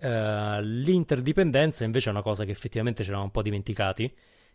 [0.00, 4.12] Uh, l'interdipendenza invece è una cosa che effettivamente ci eravamo un po' dimenticati.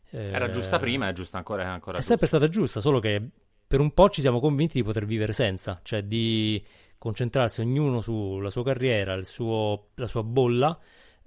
[0.10, 1.64] Era giusta prima, è giusta ancora.
[1.64, 3.22] È, ancora è sempre stata giusta, solo che
[3.68, 6.64] per un po' ci siamo convinti di poter vivere senza, cioè di
[7.06, 10.76] concentrarsi ognuno sulla sua carriera, suo, la sua bolla,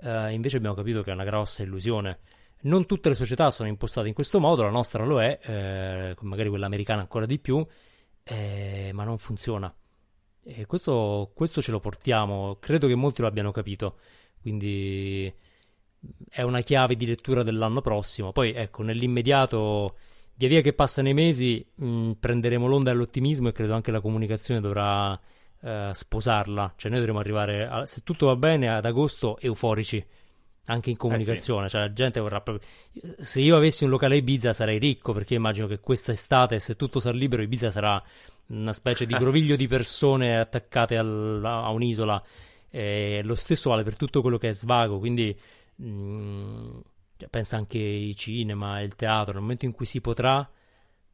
[0.01, 2.19] eh, invece abbiamo capito che è una grossa illusione.
[2.63, 6.49] Non tutte le società sono impostate in questo modo, la nostra lo è, eh, magari
[6.49, 7.65] quella americana ancora di più,
[8.25, 9.73] eh, ma non funziona.
[10.43, 13.99] E questo, questo ce lo portiamo, credo che molti lo abbiano capito,
[14.41, 15.33] quindi
[16.29, 18.33] è una chiave di lettura dell'anno prossimo.
[18.33, 19.97] Poi ecco, nell'immediato,
[20.35, 24.61] via via che passano i mesi, mh, prenderemo l'onda dell'ottimismo e credo anche la comunicazione
[24.61, 25.17] dovrà
[25.61, 26.75] eh, sposarla.
[26.77, 30.05] Cioè, noi dovremo arrivare, a, se tutto va bene, ad agosto euforici.
[30.71, 31.77] Anche in comunicazione, eh sì.
[31.77, 32.69] cioè la gente vorrà proprio.
[33.19, 37.17] Se io avessi un locale Ibiza sarei ricco perché immagino che quest'estate, se tutto sarà
[37.17, 38.03] libero, Ibiza sarà
[38.49, 42.23] una specie di groviglio di persone attaccate al, a un'isola.
[42.69, 44.99] E lo stesso vale per tutto quello che è svago.
[44.99, 45.35] Quindi
[45.77, 46.79] mh, mm,
[47.17, 49.33] cioè, pensa anche ai cinema, il teatro.
[49.33, 50.47] Nel momento in cui si potrà,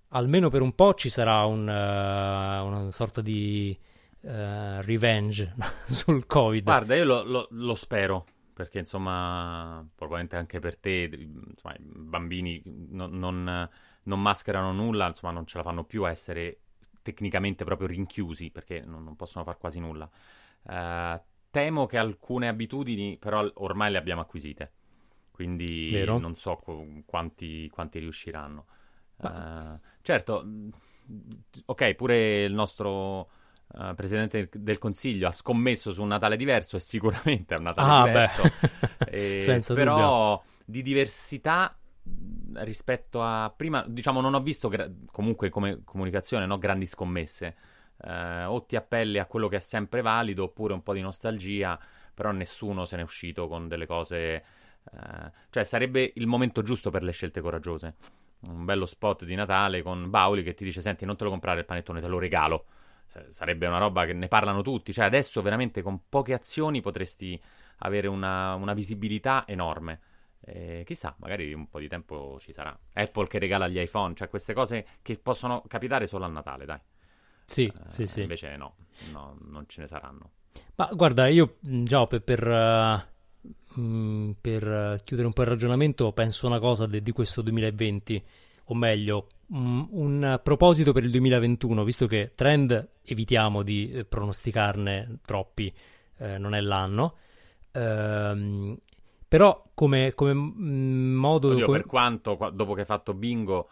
[0.09, 3.78] almeno per un po' ci sarà un, uh, una sorta di
[4.25, 5.55] uh, revenge
[5.87, 6.64] sul Covid.
[6.64, 12.62] Guarda, io lo, lo, lo, spero, perché insomma, probabilmente anche per te, insomma, i bambini
[12.64, 13.68] non, non,
[14.03, 16.59] non, mascherano nulla, insomma, non ce la fanno più a essere
[17.03, 20.09] tecnicamente proprio rinchiusi, perché non, non possono fare quasi nulla.
[20.62, 21.20] Uh,
[21.51, 24.72] temo che alcune abitudini, però, ormai le abbiamo acquisite.
[25.31, 26.18] quindi Vero.
[26.18, 28.66] non so qu- quanti, quanti riusciranno.
[29.22, 30.68] Eh, certo, mh,
[31.66, 33.29] ok, pure il nostro
[33.79, 37.93] eh, Presidente del- Consiglio ha scommesso su un Natale diverso e sicuramente è un Natale
[37.93, 38.53] Ah, diverso.
[38.53, 38.61] beh,
[39.07, 41.77] Eh, senza però di diversità
[42.57, 47.57] rispetto a prima, diciamo, non ho visto gra- comunque come comunicazione no, grandi scommesse.
[48.03, 51.79] Eh, o ti appelli a quello che è sempre valido oppure un po' di nostalgia,
[52.12, 54.16] però nessuno se n'è uscito con delle cose.
[54.93, 57.95] eh, cioè, sarebbe il momento giusto per le scelte coraggiose.
[58.41, 61.61] Un bello spot di Natale con Bauli che ti dice: Senti, non te lo comprare
[61.61, 62.66] il panettone, te lo regalo.
[63.30, 64.92] Sarebbe una roba che ne parlano tutti.
[64.92, 67.40] Cioè, adesso veramente con poche azioni potresti
[67.78, 70.00] avere una, una visibilità enorme.
[70.40, 72.76] Eh, chissà, magari un po' di tempo ci sarà.
[72.92, 76.80] Apple che regala gli iPhone, cioè queste cose che possono capitare solo a Natale, dai.
[77.46, 78.20] Sì, Eh, sì, sì.
[78.22, 78.74] Invece no,
[79.11, 80.30] no, non ce ne saranno.
[80.76, 82.46] Ma guarda, io mh, già per, per,
[83.74, 88.24] mh, per, chiudere un po' il ragionamento, penso una cosa de- di questo 2020,
[88.64, 95.18] o meglio, mh, un proposito per il 2021, visto che trend evitiamo di eh, pronosticarne
[95.24, 95.72] troppi,
[96.18, 97.16] eh, non è l'anno.
[97.72, 98.76] Ehm,
[99.28, 101.48] però come, come mh, modo...
[101.50, 103.68] Oddio, come- per quanto qua- dopo che hai fatto bingo,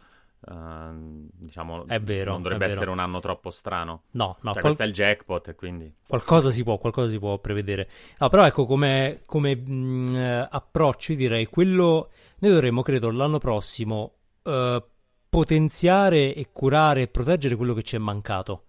[0.48, 2.76] ehm, diciamo, È vero, non dovrebbe vero.
[2.76, 4.02] essere un anno troppo strano.
[4.12, 7.18] No, no, cioè, qual- questo è il jackpot, e quindi Qualcosa si può, qualcosa si
[7.18, 7.88] può prevedere.
[8.18, 12.10] No, però ecco, come, come, mh, approccio, io direi, quello...
[12.40, 14.84] Noi dovremmo, credo, l'anno prossimo eh,
[15.28, 18.64] potenziare e curare e proteggere quello che ci è mancato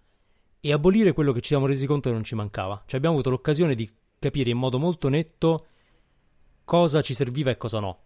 [0.60, 2.82] e abolire quello che ci siamo resi conto che non ci mancava.
[2.86, 5.66] Cioè abbiamo avuto l'occasione di capire in modo molto netto
[6.64, 7.98] cosa ci serviva e cosa no.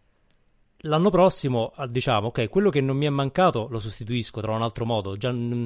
[0.83, 4.65] L'anno prossimo, ah, diciamo, ok, quello che non mi è mancato lo sostituisco, trovo un
[4.65, 5.17] altro modo.
[5.17, 5.65] Già mm,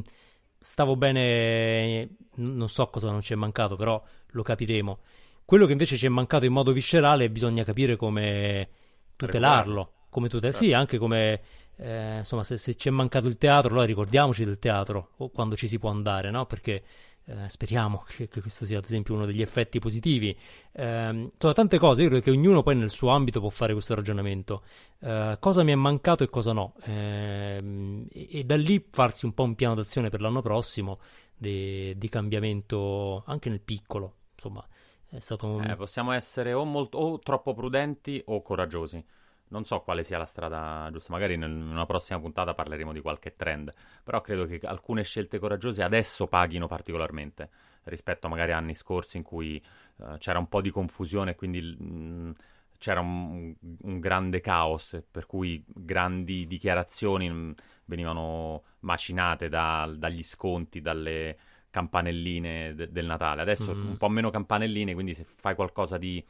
[0.58, 4.98] stavo bene, non so cosa non ci è mancato, però lo capiremo.
[5.44, 8.68] Quello che invece ci è mancato in modo viscerale bisogna capire come
[9.16, 9.92] tutelarlo.
[10.08, 11.40] Come tute- Sì, anche come,
[11.76, 15.56] eh, insomma, se, se ci è mancato il teatro, allora ricordiamoci del teatro o quando
[15.56, 16.46] ci si può andare, no?
[16.46, 16.82] Perché
[17.24, 20.36] eh, speriamo che, che questo sia, ad esempio, uno degli effetti positivi.
[20.72, 23.94] Ehm, insomma, tante cose, io credo che ognuno poi nel suo ambito può fare questo
[23.94, 24.62] ragionamento.
[25.00, 26.74] Eh, cosa mi è mancato e cosa no.
[26.84, 30.98] Ehm, e, e da lì farsi un po' un piano d'azione per l'anno prossimo
[31.36, 34.14] de- di cambiamento anche nel piccolo.
[34.34, 34.66] Insomma,
[35.08, 35.64] è stato un...
[35.64, 39.04] eh, possiamo essere o, molto, o troppo prudenti o coraggiosi.
[39.52, 43.36] Non so quale sia la strada giusta, magari in una prossima puntata parleremo di qualche
[43.36, 43.70] trend,
[44.02, 47.50] però credo che alcune scelte coraggiose adesso paghino particolarmente
[47.84, 49.62] rispetto a magari anni scorsi in cui
[50.00, 52.34] eh, c'era un po' di confusione e quindi mh,
[52.78, 60.80] c'era un, un grande caos, per cui grandi dichiarazioni mh, venivano macinate da- dagli sconti,
[60.80, 61.36] dalle
[61.70, 63.42] campanelline de- del Natale.
[63.42, 63.88] Adesso Mhm.
[63.88, 66.24] un po' meno campanelline, quindi se fai qualcosa di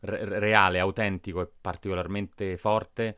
[0.00, 3.16] re- reale, autentico e particolarmente forte,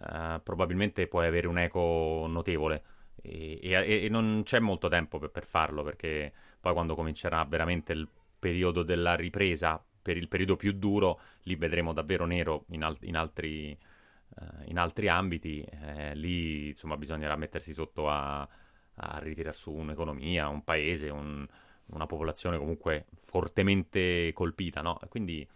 [0.00, 2.82] eh, probabilmente puoi avere un eco notevole.
[3.22, 7.92] E, e- e non c'è molto tempo per, per farlo, perché poi quando comincerà veramente
[7.92, 8.08] il
[8.38, 13.16] periodo della ripresa, per il periodo più duro, lì vedremo davvero nero in, al- in
[13.16, 15.62] altri, eh, in altri ambiti.
[15.62, 21.46] eh, lì insomma bisognerà mettersi sotto a, a ritirare su un'economia, un paese, un-
[21.86, 24.98] una popolazione comunque fortemente colpita, no?
[25.08, 25.46] Quindi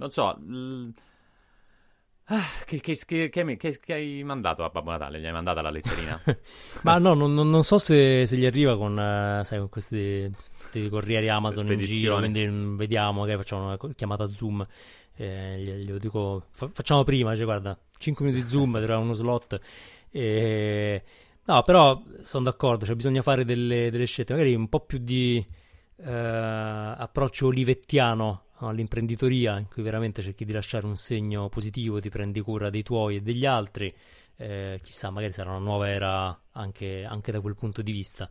[0.00, 0.30] non so.
[0.46, 0.92] l-
[2.32, 5.18] Ah, che, che- che- che mi- che- che hai mandato a Babbo Natale?
[5.20, 6.20] Gli hai mandata la letterina?
[6.82, 10.88] Ma no, non, non- so se, se gli arriva con, eh, sai, con questi, questi
[10.88, 14.64] corrieri Amazon in giro, quindi mm, vediamo che facciamo una chiamata Zoom.
[15.16, 19.60] Eh, gli- glielo dico, fa- facciamo prima, cioè, guarda, 5 minuti Zoom, troviamo uno slot.
[20.10, 21.02] E...
[21.46, 25.44] No, però sono d'accordo, cioè bisogna fare delle, delle scelte, magari un po' più di
[25.96, 32.08] eh, approccio olivettiano no, all'imprenditoria, in cui veramente cerchi di lasciare un segno positivo, ti
[32.08, 33.94] prendi cura dei tuoi e degli altri.
[34.36, 38.28] Eh, chissà, magari sarà una nuova era anche, anche da quel punto di vista.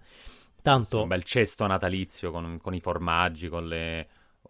[0.61, 4.07] Tanto, un bel cesto natalizio con, con i formaggi, con, le,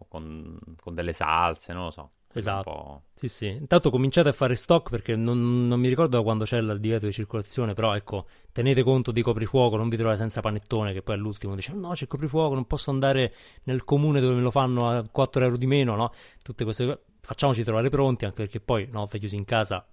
[0.07, 2.11] con, con delle salse, non lo so.
[2.31, 3.03] Esatto.
[3.15, 3.47] Sì, sì.
[3.47, 7.05] Intanto cominciate a fare stock perché non, non mi ricordo da quando c'è il divieto
[7.07, 11.15] di circolazione, però ecco, tenete conto di coprifuoco, non vi trovate senza panettone che poi
[11.15, 14.89] all'ultimo dice no c'è il coprifuoco, non posso andare nel comune dove me lo fanno
[14.89, 16.13] a 4 euro di meno, no?
[16.43, 19.85] Tutte queste cose, facciamoci trovare pronti anche perché poi una volta chiusi in casa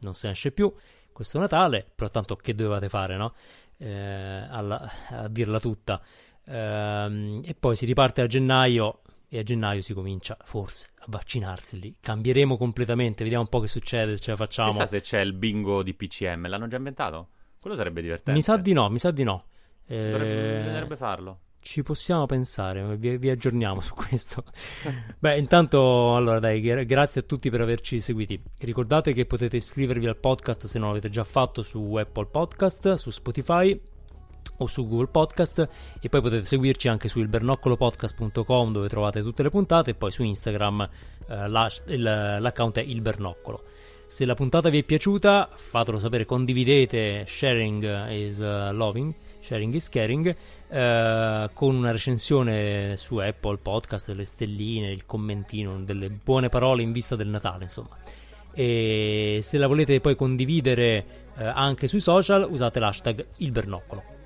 [0.00, 0.72] non ne esce più,
[1.12, 3.34] questo Natale, però tanto che dovevate fare, no?
[3.78, 6.00] Eh, alla- a dirla tutta.
[6.44, 11.78] Ehm, e poi si riparte a gennaio e a gennaio si comincia forse a vaccinarsi
[11.78, 11.94] lì.
[12.00, 14.70] Cambieremo completamente, vediamo un po' che succede, se ce la facciamo.
[14.70, 17.28] Chissà se c'è il bingo di PCM, l'hanno già inventato?
[17.60, 18.32] Quello sarebbe divertente.
[18.32, 19.44] Mi sa di no, mi sa di no.
[19.86, 21.40] Eh, Dovrebbe, bisognerebbe farlo.
[21.60, 24.44] Ci possiamo pensare, vi, vi aggiorniamo su questo.
[25.18, 28.40] Beh, intanto, allora dai, grazie a tutti per averci seguiti.
[28.60, 33.10] Ricordate che potete iscrivervi al podcast se non l'avete già fatto su Apple Podcast, su
[33.10, 33.78] Spotify
[34.58, 35.68] o su Google Podcast
[36.00, 40.22] e poi potete seguirci anche su ilbernoccolopodcast.com dove trovate tutte le puntate e poi su
[40.22, 40.88] Instagram
[41.28, 41.46] eh,
[41.86, 43.62] il, l'account è il Bernoccolo.
[44.06, 49.90] Se la puntata vi è piaciuta fatelo sapere, condividete, sharing is uh, loving, sharing is
[49.90, 50.34] caring,
[50.68, 56.92] eh, con una recensione su Apple Podcast, le stelline, il commentino, delle buone parole in
[56.92, 57.96] vista del Natale insomma.
[58.52, 64.17] E se la volete poi condividere eh, anche sui social usate l'hashtag il Bernoccolo.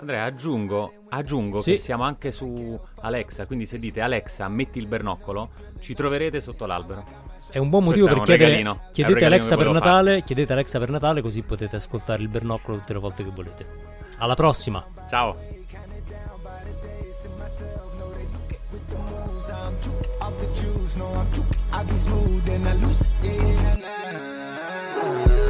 [0.00, 1.72] Andrea, aggiungo, aggiungo Sì.
[1.72, 6.66] che siamo anche su Alexa, quindi se dite Alexa, metti il bernoccolo, ci troverete sotto
[6.66, 7.04] l'albero.
[7.50, 8.78] È un buon motivo Questo per chiedere.
[8.92, 10.22] Chiedete Alexa per Natale.
[10.22, 13.66] Chiedete Alexa per Natale, così potete ascoltare il bernoccolo tutte le volte che volete.
[14.18, 14.84] Alla prossima!
[15.08, 15.56] Ciao!
[20.96, 21.26] No, I'm.
[21.70, 23.04] I be smooth and I loose.
[23.22, 25.47] Yeah, nah, nah.